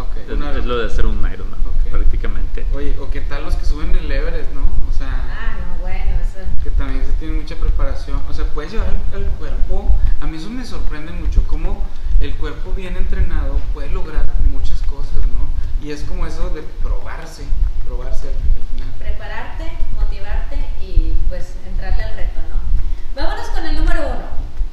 Ok, 0.00 0.16
Es, 0.28 0.30
una- 0.32 0.52
es 0.52 0.64
lo 0.64 0.78
de 0.78 0.86
hacer 0.86 1.06
un 1.06 1.16
Ironman, 1.30 1.60
Ok. 1.66 1.90
prácticamente. 1.90 2.66
Oye, 2.74 2.96
o 3.00 3.10
qué 3.10 3.20
tal 3.20 3.44
los 3.44 3.54
que 3.56 3.64
suben 3.64 3.94
el 3.96 4.10
Everest, 4.10 4.50
¿no? 4.52 4.62
O 4.88 4.92
sea, 4.92 5.08
Ah, 5.10 5.56
no, 5.58 5.82
bueno, 5.82 6.10
eso. 6.20 6.38
que 6.62 6.70
también 6.70 7.04
se 7.04 7.12
tiene 7.12 7.34
mucha 7.40 7.56
preparación. 7.56 8.20
O 8.28 8.32
sea, 8.34 8.44
puedes 8.46 8.72
llevar 8.72 8.88
el, 9.12 9.22
el 9.22 9.28
cuerpo. 9.30 9.98
A 10.20 10.26
mí 10.26 10.36
eso 10.36 10.50
me 10.50 10.64
sorprende 10.64 11.12
mucho, 11.12 11.46
cómo 11.46 11.84
el 12.20 12.34
cuerpo 12.36 12.72
bien 12.72 12.96
entrenado 12.96 13.58
puede 13.72 13.90
lograr 13.90 14.26
muchas 14.50 14.80
cosas, 14.82 15.14
¿no? 15.28 15.84
Y 15.86 15.90
es 15.92 16.02
como 16.02 16.26
eso 16.26 16.50
de 16.50 16.62
probarse, 16.82 17.44
probarse 17.86 18.28
al, 18.28 18.34
al 18.34 18.68
final. 18.72 18.88
Prepararte, 18.98 19.64
motivarte 19.94 20.56
y 20.82 21.16
pues 21.28 21.54
entrarle 21.66 22.02
al 22.02 22.14
reto, 22.16 22.40
¿no? 22.48 23.20
Vámonos 23.20 23.48
con 23.48 23.66
el 23.66 23.74
número 23.76 24.00
uno. 24.00 24.24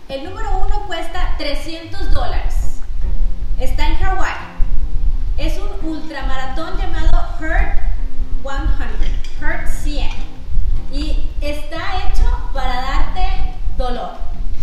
El 0.08 0.24
número 0.24 0.58
uno 0.66 0.88
cuesta 0.88 1.36
300 1.38 2.12
dólares. 2.12 2.80
Está 3.60 3.88
en 3.88 3.96
Hawái. 3.98 4.61
Es 5.41 5.58
un 5.60 5.89
ultramaratón 5.89 6.77
llamado 6.77 7.10
Hurt 7.39 7.80
100, 8.43 9.41
Hurt 9.41 9.67
100. 9.67 10.10
Y 10.91 11.30
está 11.41 11.77
hecho 12.08 12.49
para 12.54 12.75
darte 12.82 13.27
dolor. 13.77 14.12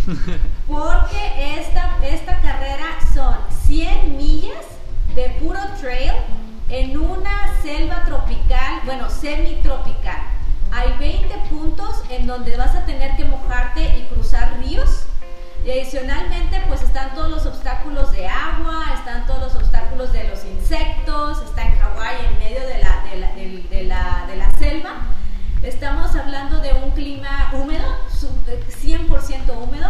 Porque 0.67 1.59
esta, 1.59 1.97
esta 2.03 2.39
carrera 2.39 2.85
son 3.13 3.35
100 3.65 4.15
millas 4.17 4.65
de 5.15 5.29
puro 5.41 5.59
trail 5.81 6.13
en 6.69 6.97
una 6.97 7.55
selva 7.61 8.03
tropical, 8.05 8.81
bueno, 8.85 9.09
semitropical. 9.09 10.19
Hay 10.71 10.93
20 10.99 11.35
puntos 11.49 12.03
en 12.09 12.27
donde 12.27 12.55
vas 12.55 12.75
a 12.75 12.85
tener 12.85 13.15
que 13.17 13.25
mojarte 13.25 13.81
y 13.97 14.07
cruzar 14.13 14.57
ríos. 14.59 15.03
Y 15.65 15.71
adicionalmente, 15.71 16.61
pues 16.69 16.81
están 16.83 17.13
todos 17.15 17.29
los 17.31 17.45
obstáculos 17.45 18.11
de 18.13 18.27
agua, 18.29 18.85
están 18.95 19.25
todos 19.25 19.41
los 19.51 19.55
obstáculos 19.61 20.13
de 20.13 20.25
los 20.29 20.45
insectos, 20.45 21.41
está 21.43 21.63
en 21.63 21.77
Hawái 21.79 22.15
en 22.27 22.39
medio 22.39 22.61
de 22.65 22.77
la, 22.81 23.03
de 23.11 23.19
la, 23.19 23.31
del- 23.33 23.69
de 23.69 23.83
la- 23.83 24.25
de 24.27 24.35
la 24.37 24.51
selva. 24.51 24.91
Estamos 25.61 26.15
hablando 26.15 26.59
de 26.61 26.71
un 26.73 26.91
clima 26.91 27.49
húmedo, 27.51 27.83
su- 28.09 28.27
eh, 28.49 28.63
100% 28.69 29.51
húmedo, 29.57 29.89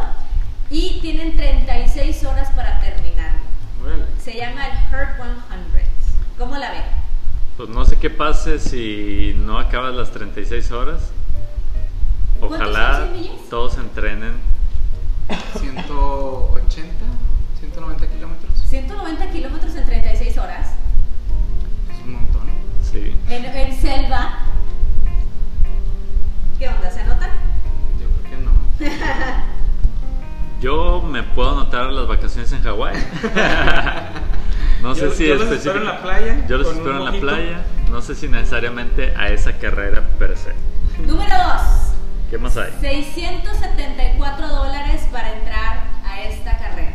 y 0.72 1.00
tienen 1.02 1.36
36 1.36 2.24
horas 2.24 2.50
para 2.56 2.80
terminarlo. 2.80 3.40
Órale. 3.86 4.06
Se 4.24 4.34
llama 4.36 4.66
el 4.66 4.74
Hurt 4.92 5.18
100. 5.18 5.86
¿Cómo 6.40 6.58
la 6.58 6.72
ven? 6.72 6.84
Pues 7.58 7.70
no 7.70 7.86
sé 7.86 7.98
pase 8.50 8.60
si 8.70 9.36
no 9.46 9.60
acabas 9.60 9.94
las 9.94 10.12
36 10.12 10.72
horas. 10.72 11.12
¿Cuántos 12.40 12.60
Ojalá 12.62 13.08
todos 13.50 13.78
entrenen 13.78 14.34
180, 15.60 16.92
190 17.60 18.08
kilómetros. 18.08 18.54
190 18.66 19.30
kilómetros 19.32 19.76
en 19.76 19.86
36 19.86 20.38
horas. 20.38 20.70
Es 21.94 22.06
un 22.06 22.14
montón. 22.14 22.42
Sí. 22.82 23.16
En, 23.30 23.46
en 23.46 23.80
selva. 23.80 24.40
¿Qué 26.58 26.70
onda? 26.70 26.90
¿Se 26.90 27.02
anotan? 27.02 27.30
Yo 28.00 28.08
creo 28.10 28.32
que 28.32 28.38
no. 28.46 28.52
Yo 30.62 31.02
me 31.02 31.24
puedo 31.24 31.52
anotar 31.52 31.92
las 31.92 32.08
vacaciones 32.08 32.52
en 32.52 32.64
Hawái. 32.64 32.96
no 34.82 34.96
sé 34.96 35.02
Yo- 35.02 35.12
si 35.12 35.28
yo 35.28 35.36
los 35.36 35.52
espero 35.52 35.80
en 35.80 35.86
la 35.86 36.02
playa, 36.02 36.46
Yo 36.48 36.58
los 36.58 36.68
espero 36.68 36.98
en 36.98 37.06
la 37.06 37.20
playa. 37.20 37.66
No 37.90 38.02
sé 38.02 38.16
si 38.16 38.28
necesariamente 38.28 39.14
a 39.18 39.30
esa 39.30 39.54
carrera 39.58 40.02
per 40.20 40.38
se. 40.38 40.54
Número 41.06 41.36
2. 41.36 41.90
¿Qué 42.30 42.38
más 42.38 42.56
hay? 42.56 42.72
674 42.80 44.48
dólares 44.48 45.02
para 45.12 45.34
entrar 45.34 45.86
a 46.06 46.22
esta 46.22 46.58
carrera. 46.60 46.94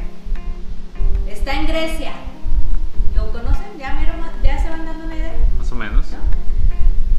Está 1.29 1.55
en 1.55 1.67
Grecia. 1.67 2.13
¿Lo 3.17 3.33
conocen? 3.33 3.77
¿Ya, 3.79 3.95
mero 3.95 4.13
ya 4.45 4.63
se 4.63 4.71
van 4.71 4.87
dando 4.87 5.07
una 5.07 5.17
idea? 5.17 5.35
Más 5.59 5.73
o 5.73 5.75
menos. 5.75 6.07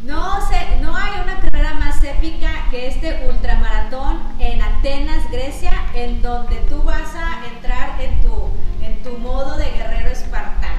No 0.04 0.48
sé, 0.48 0.80
no 0.82 0.96
hay 0.96 1.20
una 1.22 1.40
carrera 1.42 1.74
más 1.74 2.02
épica 2.04 2.68
que 2.72 2.88
este 2.88 3.28
ultramaratón 3.28 4.22
en 4.40 4.62
Atenas, 4.62 5.30
Grecia, 5.32 5.74
en 5.94 6.22
donde 6.22 6.56
tú 6.70 6.82
vas 6.84 7.14
a 7.16 7.46
entrar 7.54 8.00
en 8.00 8.22
tu, 8.22 8.50
en 8.82 9.04
tu 9.04 9.18
modo 9.18 9.58
de 9.58 9.66
guerrero 9.72 10.10
espartano. 10.10 10.76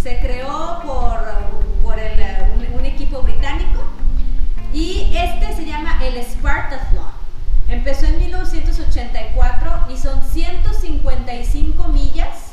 Se 0.00 0.18
creó 0.20 0.80
por 0.84 1.98
el, 1.98 2.20
eh, 2.20 2.38
un, 2.54 2.78
un 2.78 2.84
equipo 2.86 3.20
británico 3.22 3.82
y 4.72 5.14
este 5.16 5.54
se 5.54 5.66
llama 5.66 6.02
el 6.02 6.22
Spartathlon. 6.22 7.22
Empezó 7.68 8.06
en 8.06 8.18
1984 8.18 9.86
y 9.90 9.96
son 9.96 10.22
155 10.22 11.88
millas 11.88 12.52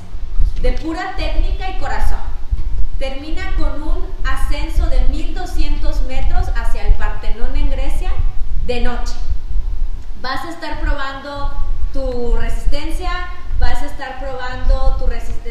de 0.61 0.73
pura 0.73 1.15
técnica 1.15 1.69
y 1.71 1.79
corazón. 1.79 2.19
Termina 2.99 3.55
con 3.55 3.81
un 3.81 4.05
ascenso 4.25 4.85
de 4.87 5.01
1200 5.07 6.01
metros 6.03 6.49
hacia 6.55 6.85
el 6.87 6.93
Partenón 6.93 7.55
en 7.55 7.69
Grecia 7.69 8.11
de 8.67 8.81
noche. 8.81 9.13
Vas 10.21 10.43
a 10.45 10.49
estar 10.49 10.79
probando 10.81 11.53
tu 11.93 12.35
resistencia, 12.35 13.29
vas 13.59 13.81
a 13.81 13.85
estar 13.85 14.19
probando 14.19 14.97
tu 14.97 15.07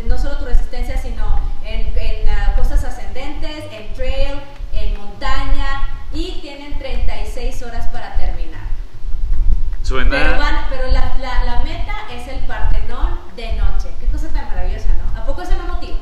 no 0.06 0.18
solo 0.18 0.38
tu 0.38 0.44
resistencia, 0.44 1.00
sino 1.00 1.40
en, 1.64 1.92
en, 1.98 2.28
ah, 2.28 2.54
cosas 2.56 2.84
ascendentes, 2.84 3.64
en 3.72 3.92
trail, 3.94 4.40
y 6.14 6.38
tienen 6.40 6.78
36 6.78 7.62
horas 7.62 7.86
para 7.88 8.16
terminar. 8.16 8.66
Suena. 9.82 10.10
Pero, 10.10 10.38
van- 10.38 10.64
pero 10.68 10.90
la, 10.90 11.16
la- 11.20 11.44
la 11.44 11.62
meta 11.62 11.94
es 12.12 12.28
el 12.28 12.40
Partenón 12.40 13.18
de 13.36 13.54
noche. 13.56 13.88
Qué 14.00 14.06
cosa 14.06 14.28
tan 14.28 14.46
maravillosa, 14.48 14.88
¿no? 14.94 15.20
¿A 15.20 15.24
poco 15.24 15.42
eso 15.42 15.52
no 15.56 15.72
motiva? 15.74 15.96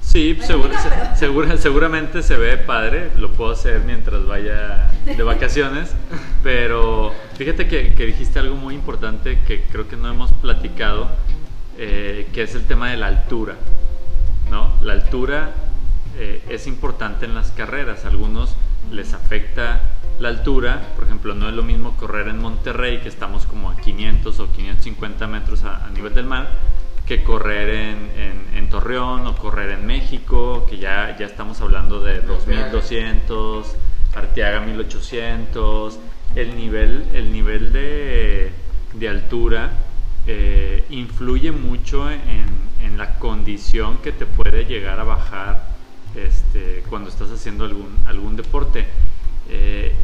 Sí, 0.00 0.38
seguro- 0.40 0.72
se- 0.78 1.16
segura- 1.16 1.56
seguramente 1.58 2.22
se 2.22 2.36
ve 2.36 2.56
padre, 2.56 3.10
lo 3.16 3.32
puedo 3.32 3.52
hacer 3.52 3.80
mientras 3.80 4.24
vaya 4.26 4.90
de 5.04 5.22
vacaciones, 5.22 5.90
pero 6.42 7.12
fíjate 7.36 7.66
que, 7.68 7.94
que 7.94 8.06
dijiste 8.06 8.38
algo 8.38 8.54
muy 8.56 8.74
importante 8.74 9.38
que 9.46 9.64
creo 9.64 9.88
que 9.88 9.96
no 9.96 10.08
hemos 10.08 10.32
platicado, 10.32 11.08
eh, 11.76 12.28
que 12.32 12.42
es 12.44 12.54
el 12.54 12.64
tema 12.66 12.90
de 12.90 12.96
la 12.96 13.08
altura, 13.08 13.56
¿no? 14.50 14.72
La 14.80 14.94
altura 14.94 15.50
eh, 16.16 16.42
es 16.48 16.66
importante 16.66 17.26
en 17.26 17.34
las 17.34 17.50
carreras, 17.50 18.04
algunos 18.06 18.54
les 18.92 19.12
afecta 19.14 19.80
la 20.20 20.28
altura, 20.28 20.80
por 20.94 21.04
ejemplo, 21.04 21.34
no 21.34 21.48
es 21.48 21.54
lo 21.54 21.62
mismo 21.62 21.96
correr 21.96 22.28
en 22.28 22.38
Monterrey, 22.38 22.98
que 23.00 23.08
estamos 23.08 23.44
como 23.46 23.70
a 23.70 23.76
500 23.76 24.40
o 24.40 24.50
550 24.50 25.26
metros 25.26 25.62
a- 25.64 25.84
a 25.84 25.90
nivel 25.90 26.14
del 26.14 26.24
mar, 26.26 26.48
que 27.06 27.22
correr 27.22 27.68
en, 27.68 28.10
en- 28.18 28.56
en 28.56 28.68
Torreón 28.70 29.26
o 29.26 29.36
correr 29.36 29.70
en 29.70 29.86
México, 29.86 30.66
que 30.68 30.78
ya, 30.78 31.14
ya 31.18 31.26
estamos 31.26 31.60
hablando 31.60 32.00
de 32.00 32.20
2200, 32.20 33.76
Arteaga. 34.14 34.60
1800, 34.60 35.98
el 36.34 36.56
nivel, 36.56 37.04
el 37.14 37.30
nivel 37.32 37.72
de, 37.72 38.50
de 38.94 39.08
altura 39.08 39.70
eh, 40.26 40.84
influye 40.90 41.52
mucho 41.52 42.10
en, 42.10 42.46
en 42.82 42.98
la 42.98 43.18
condición 43.18 43.98
que 43.98 44.12
te 44.12 44.26
puede 44.26 44.64
llegar 44.64 44.98
a 44.98 45.04
bajar 45.04 45.75
este, 46.16 46.84
cuando 46.88 47.10
estás 47.10 47.30
haciendo 47.30 47.64
algún, 47.64 47.96
algún 48.06 48.36
deporte. 48.36 48.86
Eh, 49.48 49.94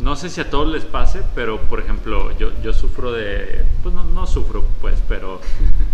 no 0.00 0.16
sé 0.16 0.30
si 0.30 0.40
a 0.40 0.50
todos 0.50 0.68
les 0.68 0.84
pase, 0.84 1.22
pero 1.34 1.60
por 1.62 1.80
ejemplo, 1.80 2.36
yo, 2.38 2.50
yo 2.62 2.72
sufro 2.72 3.12
de, 3.12 3.64
pues 3.82 3.94
no, 3.94 4.04
no 4.04 4.26
sufro, 4.26 4.64
pues, 4.80 5.02
pero 5.08 5.40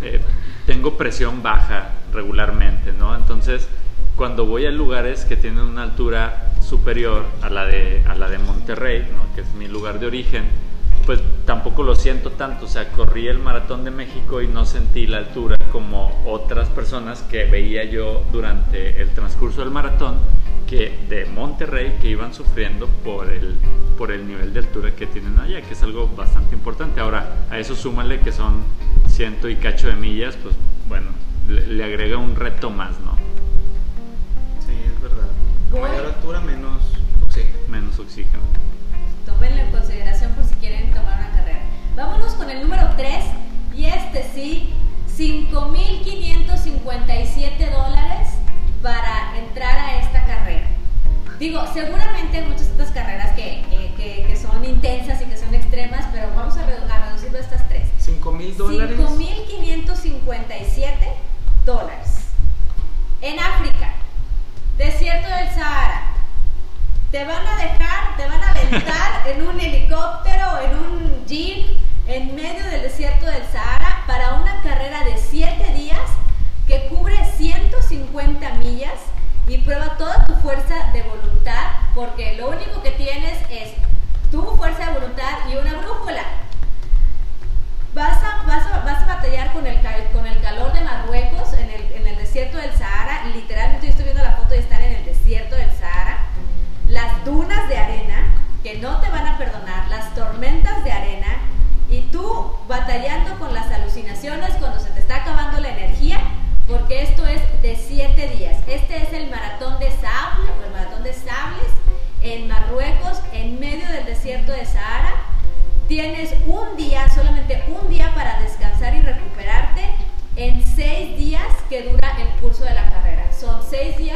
eh, 0.03 0.21
tengo 0.67 0.97
presión 0.97 1.43
baja 1.43 1.91
regularmente, 2.13 2.93
¿no? 2.93 3.15
Entonces, 3.15 3.69
cuando 4.19 4.47
voy 4.47 4.67
a 4.67 4.71
lugares 4.73 5.25
que 5.25 5.37
tienen 5.37 5.61
una 5.61 5.85
altura 5.85 6.53
superior 6.61 7.25
a 7.41 7.49
la 7.49 7.67
de, 7.67 8.03
a 8.09 8.17
la 8.17 8.29
de 8.29 8.39
Monterrey, 8.39 9.07
¿no? 9.13 9.35
que 9.35 9.43
es 9.43 9.55
mi 9.55 9.69
lugar 9.69 10.01
de 10.01 10.07
origen, 10.07 10.45
pues 11.09 11.23
tampoco 11.47 11.85
lo 11.85 11.95
siento 11.95 12.33
tanto. 12.33 12.67
O 12.67 12.69
sea, 12.69 12.91
corrí 12.91 13.29
el 13.29 13.39
maratón 13.39 13.83
de 13.83 13.91
México 13.91 14.43
y 14.43 14.47
no 14.47 14.67
sentí 14.67 15.07
la 15.07 15.17
altura 15.17 15.57
como 15.73 16.23
otras 16.27 16.69
personas 16.69 17.23
que 17.23 17.47
veía 17.47 17.83
yo 17.85 18.27
durante 18.31 19.01
el 19.01 19.09
transcurso 19.15 19.63
del 19.63 19.71
maratón 19.71 20.19
que 20.67 20.99
de 21.09 21.25
Monterrey 21.25 21.97
que 22.03 22.11
iban 22.11 22.35
sufriendo 22.35 22.89
por 23.03 23.31
el, 23.31 23.57
por 23.97 24.13
el 24.13 24.29
nivel 24.29 24.53
de 24.53 24.61
altura 24.61 24.95
que 24.95 25.07
tienen 25.07 25.39
allá, 25.39 25.63
que 25.63 25.73
es 25.73 25.83
algo 25.83 26.09
bastante 26.15 26.55
importante. 26.55 27.01
Ahora, 27.01 27.47
a 27.51 27.59
eso 27.59 27.75
súmale 27.75 28.21
que 28.21 28.31
son 28.31 28.63
ciento 29.09 29.49
y 29.49 29.57
cacho 29.57 29.89
de 29.89 29.95
millas, 29.95 30.37
pues 30.37 30.55
bueno, 30.91 31.07
le, 31.49 31.69
le 31.69 31.85
agrega 31.85 32.19
un 32.19 32.37
reto 32.37 32.69
más, 32.69 33.01
¿no? 33.01 33.17
Sí, 34.61 34.75
es 34.95 35.01
verdad. 35.01 35.31
Mayor 35.73 36.05
altura, 36.05 36.41
menos 36.41 36.83
oxígeno. 37.25 37.57
Menos 37.71 37.99
oxígeno. 37.99 38.43
Tómenlo 39.25 39.63
en 39.63 39.71
consideración 39.71 40.28
quieren 40.69 40.93
tomar 40.93 41.19
una 41.19 41.31
carrera. 41.31 41.61
Vámonos 41.97 42.35
con 42.35 42.51
el 42.51 42.61
número 42.61 42.91
3 42.97 43.25
y 43.75 43.87
este 43.87 44.23
sí, 44.35 44.75
5.557 45.17 47.71
dólares 47.71 48.29
para 48.83 49.39
entrar 49.39 49.79
a 49.79 50.01
esta 50.01 50.27
carrera. 50.27 50.67
Digo, 51.39 51.65
seguramente 51.73 52.39
hay 52.39 52.49
muchas 52.49 52.69
otras 52.73 52.91
carreras 52.91 53.33
que, 53.35 53.61
eh, 53.71 53.95
que, 53.97 54.25
que, 54.27 54.37
son 54.37 54.65
intensas 54.65 55.23
y 55.23 55.27
que 55.27 55.37
son 55.37 55.55
extremas, 55.55 56.07
pero 56.13 56.27
vamos 56.35 56.57
a, 56.57 56.67
reducirlo 56.67 57.39
a 57.39 57.41
estas 57.41 57.69
tres. 57.69 57.87
5 57.99 58.33
mil 58.33 58.57
dólares 58.57 58.98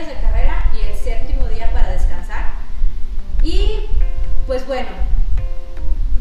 de 0.06 0.14
carrera 0.14 0.64
y 0.74 0.80
el 0.86 0.94
séptimo 0.96 1.46
día 1.48 1.70
para 1.72 1.90
descansar. 1.90 2.52
Y 3.42 3.88
pues 4.46 4.66
bueno, 4.66 4.88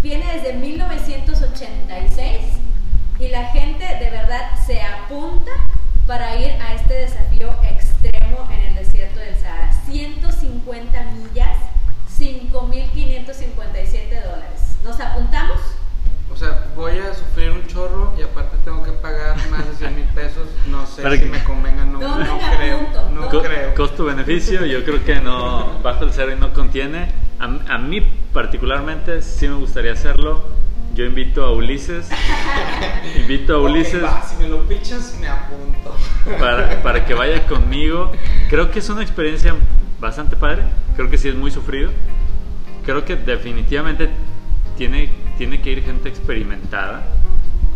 viene 0.02 0.34
desde 0.34 0.54
1986 0.54 2.42
y 3.20 3.28
la 3.28 3.48
gente 3.48 3.84
de 3.84 4.10
verdad 4.10 4.58
se 4.66 4.82
apunta 4.82 5.52
para 6.08 6.36
ir 6.36 6.54
a 6.62 6.74
este 6.74 6.94
desafío 6.94 7.54
extremo 7.64 8.48
en 8.52 8.60
el 8.60 8.76
desierto 8.76 9.20
del 9.20 9.36
Sahara. 9.38 9.74
150 9.86 11.04
millas, 11.04 11.58
5.557 12.20 14.24
dólares. 14.24 14.78
¿Nos 14.84 15.00
apuntamos? 15.00 15.60
Sea, 16.42 16.66
voy 16.76 16.98
a 16.98 17.14
sufrir 17.14 17.52
un 17.52 17.68
chorro 17.68 18.14
y 18.18 18.24
aparte 18.24 18.58
tengo 18.66 18.84
que 18.84 18.92
pagar 18.94 19.36
más 19.52 19.64
de 19.68 19.76
100 19.76 19.96
mil 19.96 20.06
pesos. 20.06 20.48
No 20.72 20.88
sé 20.88 21.04
Para 21.04 21.14
si 21.16 21.22
que- 21.22 21.30
me 21.30 21.44
convenga, 21.44 21.86
no, 21.86 22.00
¿Dónde 22.00 22.26
no 22.26 22.36
me 22.38 22.56
creo. 22.58 22.80
No. 23.14 23.30
Co- 23.30 23.42
creo. 23.44 23.76
Costo-beneficio, 23.76 24.66
yo 24.66 24.84
creo 24.84 25.04
que 25.06 25.20
no, 25.22 25.80
bajo 25.84 26.04
el 26.04 26.12
cero 26.14 26.32
y 26.36 26.40
no 26.40 26.52
contiene. 26.52 27.12
A, 27.40 27.76
a 27.76 27.78
mí 27.78 28.02
particularmente 28.34 29.22
sí 29.22 29.48
me 29.48 29.54
gustaría 29.56 29.94
hacerlo. 29.94 30.44
Yo 30.96 31.06
invito 31.06 31.44
a 31.46 31.52
Ulises, 31.54 32.10
invito 33.20 33.56
a 33.56 33.62
Ulises 33.62 34.04
va, 34.04 34.24
si 34.24 34.36
me 34.42 34.50
lo 34.50 34.68
pichas, 34.68 35.16
me 35.22 35.28
apunto. 35.28 35.96
para, 36.40 36.82
para 36.82 37.06
que 37.06 37.14
vaya 37.14 37.46
conmigo. 37.46 38.12
Creo 38.50 38.72
que 38.72 38.80
es 38.80 38.90
una 38.90 39.02
experiencia 39.04 39.56
bastante 40.00 40.36
padre, 40.36 40.64
creo 40.96 41.08
que 41.10 41.18
sí 41.20 41.30
es 41.30 41.36
muy 41.36 41.52
sufrido. 41.52 41.92
Creo 42.84 43.06
que 43.06 43.16
definitivamente 43.16 44.10
tiene, 44.76 45.10
tiene 45.42 45.60
que 45.60 45.72
ir 45.72 45.84
gente 45.84 46.08
experimentada. 46.08 47.02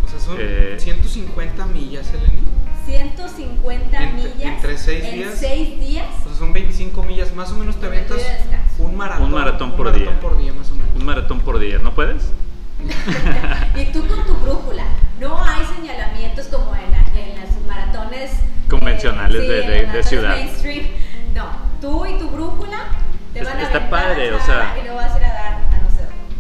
O 0.04 0.08
sea, 0.08 0.20
son 0.20 0.38
Eh, 0.40 0.76
150 0.78 1.66
millas, 1.66 2.08
Eleni. 2.14 2.44
150 2.86 4.04
Entre- 4.04 4.22
millas 4.30 4.40
entre 4.54 4.78
seis 4.78 5.04
en 5.04 5.16
días. 5.16 5.34
seis 5.36 5.80
días. 5.80 6.06
O 6.22 6.30
sea, 6.30 6.38
son 6.38 6.54
25 6.54 7.02
millas. 7.02 7.34
Más 7.34 7.50
o 7.52 7.56
menos 7.56 7.76
te 7.80 7.88
aventas 7.88 8.18
de 8.18 8.84
un 8.84 8.96
maratón. 8.96 9.24
Un 9.26 9.32
maratón 9.32 9.72
por 9.72 9.88
maratón 9.88 10.04
día. 10.04 10.20
por 10.20 10.38
día, 10.38 10.54
más 10.54 10.70
o 10.70 10.76
menos. 10.76 10.92
Un 10.96 11.06
maratón 11.06 11.40
por 11.40 11.58
día, 11.58 11.80
¿no 11.80 11.96
puedes? 11.96 12.30
Y 13.82 13.86
tú 13.86 14.06
con 14.08 14.24
tu 14.28 14.36
brújula. 14.36 14.84
No 15.20 15.44
hay 15.44 15.66
señalamientos 15.76 16.46
como 16.50 16.76
en, 16.76 16.92
la- 16.92 17.20
en 17.20 17.36
las 17.42 17.50
maratones 17.68 18.30
Convencionales 18.70 19.42
eh, 19.42 19.48
de- 19.48 19.62
en 19.62 19.68
de- 19.68 19.74
de 19.74 19.78
maratones 19.88 20.08
ciudad. 20.08 20.36
mainstream. 20.36 20.86
No, 21.34 21.46
tú 21.82 22.06
y 22.06 22.20
tu 22.20 22.30
brújula 22.30 22.78
te 23.34 23.40
Es- 23.40 23.46
van 23.48 23.58
a 23.58 23.64
está 23.64 23.90
padre, 23.90 24.32
o 24.34 24.40
sea- 24.40 24.76
y 24.80 24.84
luego 24.84 24.98
vas 24.98 25.12
a 25.16 25.18
ir 25.18 25.26
a 25.26 25.34
dar 25.34 25.65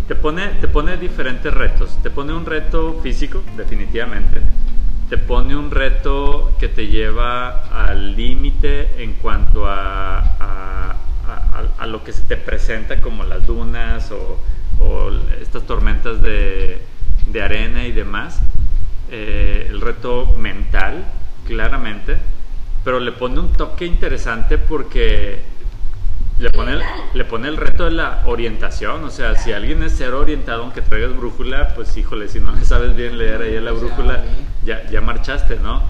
Te 0.07 0.13
pone, 0.15 0.47
te 0.61 0.67
pone 0.67 0.97
diferentes 0.97 1.51
retos. 1.53 1.97
Te 2.03 2.09
pone 2.11 2.33
un 2.33 2.45
reto 2.45 2.99
físico, 3.01 3.41
definitivamente. 3.57 4.41
Te 5.09 5.17
pone 5.17 5.55
un 5.55 5.71
reto 5.71 6.55
que 6.59 6.67
te 6.67 6.87
lleva 6.87 7.63
al 7.71 8.15
límite 8.15 9.01
en 9.03 9.13
cuanto 9.13 9.67
a, 9.67 10.19
a- 10.19 10.95
a- 11.27 11.73
a 11.79 11.87
lo 11.87 12.03
que 12.03 12.11
se 12.11 12.21
te 12.23 12.37
presenta 12.37 13.01
como 13.01 13.23
las 13.23 13.45
dunas 13.47 14.11
o, 14.11 14.39
o 14.79 15.09
estas 15.41 15.63
tormentas 15.63 16.21
de, 16.21 16.79
de 17.27 17.41
arena 17.41 17.85
y 17.85 17.91
demás. 17.91 18.41
Eh, 19.11 19.67
el 19.69 19.81
reto 19.81 20.35
mental, 20.37 21.03
claramente. 21.47 22.17
Pero 22.83 22.99
le 22.99 23.11
pone 23.11 23.39
un 23.39 23.53
toque 23.53 23.85
interesante 23.85 24.59
porque 24.59 25.39
le 26.37 26.49
pone, 26.49 26.73
el, 26.73 26.81
le 27.13 27.25
pone 27.25 27.47
el 27.47 27.57
reto 27.57 27.85
de 27.85 27.91
la 27.91 28.23
orientación, 28.25 29.03
o 29.03 29.09
sea, 29.09 29.35
si 29.35 29.53
alguien 29.53 29.83
es 29.83 29.93
cero 29.97 30.19
orientado, 30.19 30.63
aunque 30.63 30.81
traigas 30.81 31.15
brújula, 31.15 31.73
pues 31.75 31.95
híjole, 31.95 32.27
si 32.27 32.39
no 32.39 32.51
le 32.51 32.65
sabes 32.65 32.95
bien 32.95 33.17
leer 33.17 33.41
ahí 33.41 33.55
a 33.55 33.61
la 33.61 33.71
brújula, 33.71 34.23
ya, 34.63 34.85
ya 34.89 34.99
marchaste, 34.99 35.57
¿no? 35.57 35.83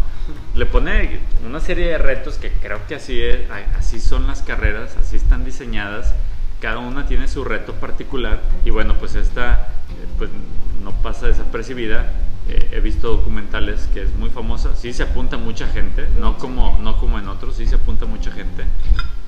Le 0.54 0.66
pone 0.66 1.20
una 1.46 1.60
serie 1.60 1.88
de 1.88 1.98
retos 1.98 2.36
que 2.36 2.52
creo 2.52 2.86
que 2.88 2.96
así, 2.96 3.22
es, 3.22 3.50
así 3.78 4.00
son 4.00 4.28
las 4.28 4.42
carreras, 4.42 4.96
así 4.98 5.16
están 5.16 5.46
diseñadas, 5.46 6.14
cada 6.62 6.78
una 6.78 7.06
tiene 7.06 7.28
su 7.28 7.44
reto 7.44 7.74
particular 7.74 8.40
y 8.64 8.70
bueno, 8.70 8.96
pues 8.96 9.16
esta 9.16 9.70
eh, 9.90 10.08
pues 10.18 10.30
no 10.84 10.92
pasa 10.92 11.28
desapercibida. 11.28 12.12
Eh, 12.48 12.70
he 12.74 12.80
visto 12.80 13.10
documentales 13.10 13.90
que 13.92 14.04
es 14.04 14.16
muy 14.16 14.30
famosa, 14.30 14.76
sí 14.76 14.94
se 14.94 15.02
apunta 15.02 15.38
mucha 15.38 15.68
gente, 15.68 16.08
no 16.20 16.38
como, 16.38 16.78
no 16.80 16.98
como 17.00 17.18
en 17.18 17.28
otros, 17.28 17.56
sí 17.56 17.66
se 17.66 17.76
apunta 17.76 18.06
mucha 18.06 18.32
gente. 18.32 18.66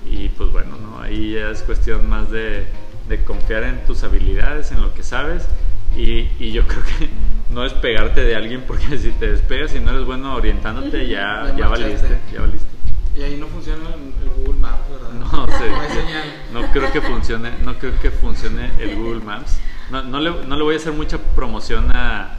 Y 0.10 0.30
pues 0.30 0.52
bueno, 0.52 0.78
¿no? 0.78 1.02
ahí 1.02 1.34
ya 1.34 1.50
es 1.50 1.64
cuestión 1.64 2.10
más 2.10 2.30
de, 2.30 2.66
de 3.08 3.24
confiar 3.24 3.64
en 3.64 3.86
tus 3.86 4.04
habilidades, 4.04 4.72
en 4.72 4.82
lo 4.82 4.94
que 4.94 5.04
sabes. 5.04 5.48
Y, 5.96 6.30
y 6.40 6.52
yo 6.52 6.64
creo 6.68 6.84
que 6.84 7.10
no 7.50 7.66
es 7.66 7.74
pegarte 7.74 8.24
de 8.24 8.36
alguien 8.36 8.64
porque 8.68 8.98
si 8.98 9.12
te 9.12 9.32
despegas 9.32 9.74
y 9.76 9.80
no 9.80 9.92
eres 9.92 10.06
bueno 10.06 10.36
orientándote, 10.36 11.08
ya, 11.08 11.54
Ya 11.58 11.68
valiste, 11.68 12.20
ya 12.34 12.42
valiste. 12.42 12.68
Y 13.16 13.24
ahí 13.24 13.38
no 13.38 13.48
funciona 13.48 13.84
el, 13.90 14.28
el 14.28 14.36
Google 14.36 14.60
Maps, 14.60 14.90
¿verdad? 14.90 15.12
No 15.12 15.48
sé. 15.48 15.70
No 15.70 15.82
hay 15.82 15.90
señal. 15.90 16.34
No 16.54 16.72
creo 16.72 16.92
que 16.92 17.02
funcione, 17.02 17.52
no 17.64 17.78
creo 17.80 18.00
que 18.00 18.12
funcione 18.12 18.72
el 18.80 18.96
Google 18.96 19.24
Maps. 19.24 19.60
No, 19.90 20.04
no, 20.04 20.20
le, 20.20 20.46
no 20.46 20.56
le 20.56 20.64
voy 20.64 20.76
a 20.76 20.78
hacer 20.78 20.94
mucha 20.94 21.18
promoción 21.18 21.90
a, 21.96 22.38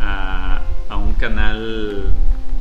a, 0.00 0.60
a 0.88 0.96
un 0.96 1.14
canal 1.14 2.12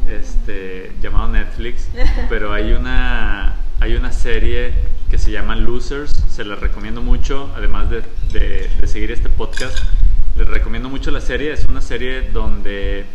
este, 0.10 0.93
llamado 1.01 1.28
Netflix, 1.30 1.89
pero 2.30 2.53
hay 2.53 2.72
una, 2.72 3.57
hay 3.80 3.95
una 3.95 4.11
serie 4.11 4.73
que 5.09 5.17
se 5.17 5.32
llama 5.32 5.55
Losers, 5.55 6.11
se 6.30 6.43
la 6.43 6.55
recomiendo 6.55 7.01
mucho, 7.01 7.51
además 7.55 7.89
de, 7.89 8.03
de- 8.34 8.88
seguir 8.88 9.11
este 9.11 9.30
podcast, 9.30 9.78
les 10.38 10.47
recomiendo 10.47 10.89
mucho 10.89 11.11
la 11.11 11.21
serie, 11.21 11.51
es 11.53 11.65
una 11.65 11.82
serie 11.82 12.30
donde 12.32 13.05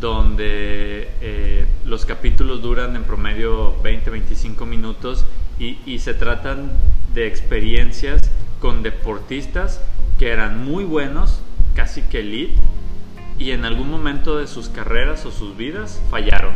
donde 0.00 1.10
eh, 1.20 1.66
los 1.84 2.06
capítulos 2.06 2.62
duran 2.62 2.96
en 2.96 3.04
promedio 3.04 3.74
20-25 3.82 4.64
minutos 4.66 5.24
y, 5.58 5.78
y 5.86 5.98
se 5.98 6.14
tratan 6.14 6.72
de 7.14 7.26
experiencias 7.26 8.20
con 8.60 8.82
deportistas 8.82 9.80
que 10.18 10.30
eran 10.30 10.64
muy 10.64 10.84
buenos, 10.84 11.40
casi 11.74 12.02
que 12.02 12.20
elite, 12.20 12.54
y 13.38 13.50
en 13.50 13.64
algún 13.64 13.90
momento 13.90 14.38
de 14.38 14.46
sus 14.46 14.68
carreras 14.68 15.26
o 15.26 15.30
sus 15.30 15.56
vidas 15.56 16.00
fallaron. 16.10 16.54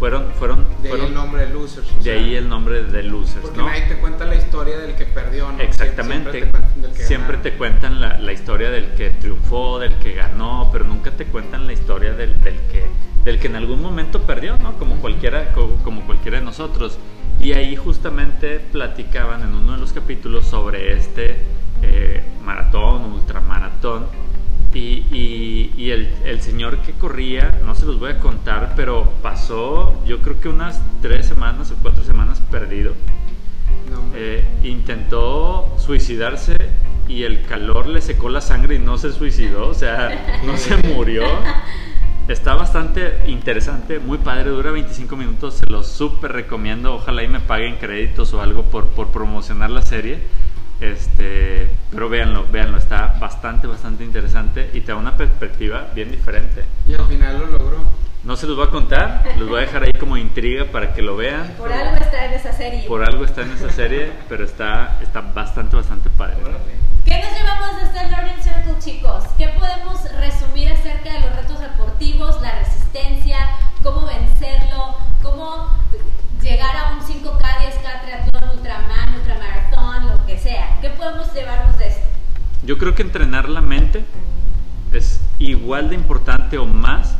Fueron, 0.00 0.32
fueron, 0.38 0.64
De 0.82 0.88
ahí 0.88 0.88
fueron- 0.88 1.06
el 1.08 1.14
nombre 1.14 1.46
de 1.46 1.52
Losers. 1.52 1.96
de 1.98 2.02
sea, 2.02 2.14
ahí 2.14 2.34
el 2.34 2.48
nombre 2.48 2.82
de 2.84 3.02
losers, 3.02 3.42
Porque 3.42 3.58
¿no? 3.58 3.66
nadie 3.68 3.82
te 3.82 3.96
cuenta 3.98 4.24
la 4.24 4.34
historia 4.34 4.78
del 4.78 4.94
que 4.96 5.04
perdió, 5.04 5.52
¿no? 5.52 5.60
Exactamente. 5.60 6.30
Siempre 6.32 6.40
te 6.40 6.50
cuentan 6.50 6.92
que 6.94 7.02
Siempre 7.04 7.36
te 7.36 7.52
cuentan 7.52 8.00
la, 8.00 8.18
la 8.18 8.32
historia 8.32 8.70
del 8.70 8.94
que 8.94 9.10
triunfó, 9.10 9.78
del 9.78 9.94
que 9.96 10.14
ganó, 10.14 10.70
pero 10.72 10.84
nunca 10.86 11.10
te 11.12 11.26
cuentan 11.26 11.66
la 11.66 11.74
historia 11.74 12.14
del, 12.14 12.40
del 12.42 12.56
que, 12.72 12.86
del 13.24 13.38
que 13.38 13.46
en 13.48 13.56
algún 13.56 13.82
momento 13.82 14.22
perdió, 14.22 14.56
¿no? 14.58 14.72
Como 14.78 14.96
cualquiera, 14.96 15.52
co- 15.52 15.76
como, 15.84 16.00
cualquiera 16.06 16.38
de 16.38 16.44
nosotros. 16.46 16.98
Y 17.38 17.52
ahí 17.52 17.76
justamente 17.76 18.58
platicaban 18.58 19.42
en 19.42 19.54
uno 19.54 19.72
de 19.72 19.78
los 19.78 19.92
capítulos 19.92 20.46
sobre 20.46 20.94
este 20.94 21.42
eh, 21.82 22.22
maratón, 22.42 23.04
ultramaratón. 23.12 24.06
Y, 24.72 25.04
y- 25.10 25.72
y 25.76 25.90
el, 25.90 26.08
el 26.24 26.40
señor 26.40 26.78
que 26.78 26.92
corría, 26.92 27.50
no 27.66 27.74
se 27.74 27.86
los 27.86 27.98
voy 27.98 28.12
a 28.12 28.18
contar, 28.18 28.74
pero 28.76 29.10
pasó 29.22 30.00
yo 30.06 30.20
creo 30.22 30.40
que 30.40 30.48
unas 30.48 30.80
tres 31.02 31.26
semanas 31.26 31.72
o 31.72 31.76
cuatro 31.82 32.04
semanas 32.04 32.40
perdido 32.52 32.92
No. 33.90 34.00
Eh, 34.14 34.44
intentó 34.62 35.74
suicidarse 35.76 36.56
y 37.08 37.24
el 37.24 37.42
calor 37.42 37.88
le 37.88 38.00
secó 38.00 38.28
la 38.28 38.40
sangre 38.40 38.76
y 38.76 38.78
no 38.78 38.96
se 38.96 39.12
suicidó, 39.12 39.66
o 39.66 39.74
sea, 39.74 40.40
no 40.46 40.56
se 40.56 40.76
murió. 40.94 41.24
Está 42.28 42.54
bastante 42.54 43.18
interesante, 43.26 43.98
muy 43.98 44.18
padre, 44.18 44.50
dura 44.50 44.70
25 44.70 45.16
minutos, 45.16 45.54
se 45.54 45.64
lo 45.68 45.82
súper 45.82 46.30
recomiendo. 46.30 46.94
Ojalá 46.94 47.24
y 47.24 47.28
me 47.28 47.40
paguen 47.40 47.76
créditos 47.78 48.32
o 48.34 48.40
algo 48.40 48.62
por, 48.62 48.86
por 48.90 49.08
promocionar 49.08 49.70
la 49.70 49.82
serie. 49.82 50.20
Este, 50.80 51.68
pero 51.90 52.08
véanlo, 52.08 52.46
véanlo, 52.50 52.78
está 52.78 53.16
bastante, 53.20 53.66
bastante 53.66 54.02
interesante 54.04 54.70
y 54.72 54.80
te 54.80 54.92
da 54.92 54.96
una 54.96 55.16
perspectiva 55.16 55.88
bien 55.94 56.10
diferente. 56.10 56.64
Y 56.88 56.94
al 56.94 57.06
final 57.06 57.38
lo 57.38 57.46
logró. 57.46 58.00
No 58.22 58.36
se 58.36 58.46
los 58.46 58.56
voy 58.56 58.66
a 58.66 58.70
contar, 58.70 59.24
los 59.38 59.48
voy 59.48 59.58
a 59.58 59.60
dejar 59.62 59.82
ahí 59.84 59.92
como 59.92 60.16
intriga 60.16 60.66
para 60.66 60.92
que 60.92 61.00
lo 61.00 61.16
vean. 61.16 61.54
Por 61.56 61.72
algo 61.72 61.96
está 61.96 62.26
en 62.26 62.32
esa 62.34 62.52
serie. 62.52 62.84
Por 62.86 63.02
algo 63.02 63.24
está 63.24 63.42
en 63.42 63.52
esa 63.52 63.70
serie, 63.70 64.12
pero 64.28 64.44
está, 64.44 64.98
está 65.02 65.22
bastante, 65.22 65.76
bastante 65.76 66.10
padre. 66.10 66.36
¿Qué 67.04 67.18
nos 67.18 67.32
llevamos 67.32 67.76
de 67.76 67.82
este 67.84 68.08
Learning 68.08 68.42
Circle, 68.42 68.78
chicos? 68.78 69.24
¿Qué 69.38 69.48
podemos 69.48 70.02
resumir 70.20 70.70
acerca 70.70 71.12
de 71.12 71.20
los 71.20 71.36
retos 71.36 71.60
deportivos, 71.60 72.42
la 72.42 72.58
resistencia, 72.58 73.38
cómo 73.82 74.06
vencerlo, 74.06 74.96
cómo 75.22 75.68
llegar 76.42 76.76
a 76.76 76.92
un 76.94 77.00
5K, 77.00 77.40
10K, 77.40 78.02
triatlón, 78.04 78.58
ultraman, 78.58 79.14
ultramaratón, 79.14 80.08
lo 80.16 80.26
que 80.26 80.38
sea? 80.38 80.78
¿Qué 80.80 80.90
podemos 80.90 81.32
llevarnos 81.34 81.78
de 81.78 81.88
esto? 81.88 82.06
Yo 82.64 82.78
creo 82.78 82.94
que 82.94 83.02
entrenar 83.02 83.48
la 83.48 83.60
mente 83.60 84.04
es 84.92 85.20
igual 85.38 85.88
de 85.90 85.94
importante 85.94 86.58
o 86.58 86.66
más 86.66 87.16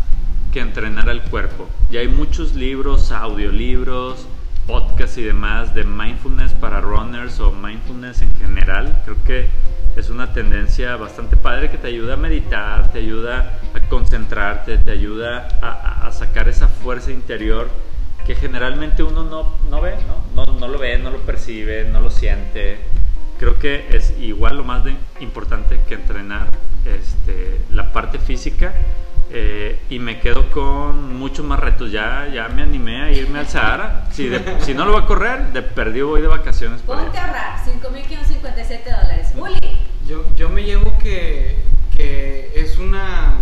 que 0.52 0.60
entrenar 0.60 1.08
al 1.08 1.22
cuerpo. 1.22 1.68
Y 1.90 1.96
hay 1.96 2.08
muchos 2.08 2.54
libros, 2.54 3.12
audiolibros, 3.12 4.26
podcasts 4.66 5.18
y 5.18 5.22
demás 5.22 5.74
de 5.74 5.84
mindfulness 5.84 6.52
para 6.54 6.80
runners 6.80 7.40
o 7.40 7.52
mindfulness 7.52 8.22
en 8.22 8.34
general. 8.34 9.00
Creo 9.04 9.16
que 9.24 9.48
es 9.96 10.10
una 10.10 10.32
tendencia 10.32 10.96
bastante 10.96 11.36
padre 11.36 11.70
que 11.70 11.78
te 11.78 11.88
ayuda 11.88 12.14
a 12.14 12.16
meditar, 12.16 12.90
te 12.92 12.98
ayuda 12.98 13.58
a 13.74 13.80
concentrarte, 13.88 14.78
te 14.78 14.90
ayuda 14.90 15.48
a- 15.62 16.06
a 16.06 16.12
sacar 16.12 16.48
esa 16.48 16.68
fuerza 16.68 17.10
interior 17.10 17.68
que 18.30 18.36
generalmente 18.36 19.02
uno 19.02 19.24
no, 19.24 19.56
no 19.68 19.80
ve, 19.80 19.94
¿no? 20.06 20.44
¿no? 20.46 20.52
No 20.60 20.68
lo 20.68 20.78
ve, 20.78 20.96
no 20.98 21.10
lo 21.10 21.18
percibe, 21.18 21.82
no 21.90 22.00
lo 22.00 22.10
siente. 22.12 22.78
Creo 23.40 23.58
que 23.58 23.88
es 23.90 24.14
igual 24.20 24.56
lo 24.56 24.62
más 24.62 24.84
de- 24.84 24.94
importante 25.18 25.80
que 25.88 25.94
entrenar 25.94 26.46
este, 26.86 27.60
la 27.74 27.92
parte 27.92 28.20
física 28.20 28.72
eh, 29.32 29.80
y 29.90 29.98
me 29.98 30.20
quedo 30.20 30.48
con 30.50 31.16
muchos 31.18 31.44
más 31.44 31.58
retos. 31.58 31.90
Ya, 31.90 32.28
ya 32.32 32.46
me 32.50 32.62
animé 32.62 33.02
a 33.02 33.10
irme 33.10 33.40
al 33.40 33.48
Sahara. 33.48 34.06
Si, 34.12 34.28
de- 34.28 34.58
si 34.60 34.74
no 34.74 34.84
lo 34.84 34.92
voy 34.92 35.02
a 35.02 35.06
correr, 35.06 35.52
de 35.52 35.62
perdido 35.62 36.06
voy 36.06 36.20
de 36.22 36.28
vacaciones 36.28 36.82
Ponte 36.82 37.18
a 37.18 37.24
ahorrar 37.26 37.58
5.557 37.64 38.84
dólares. 38.84 39.32
Uli, 39.34 39.58
Yo, 40.06 40.24
yo 40.36 40.48
me 40.50 40.62
llevo 40.62 40.96
que, 40.98 41.56
que 41.96 42.52
es 42.54 42.78
una. 42.78 43.32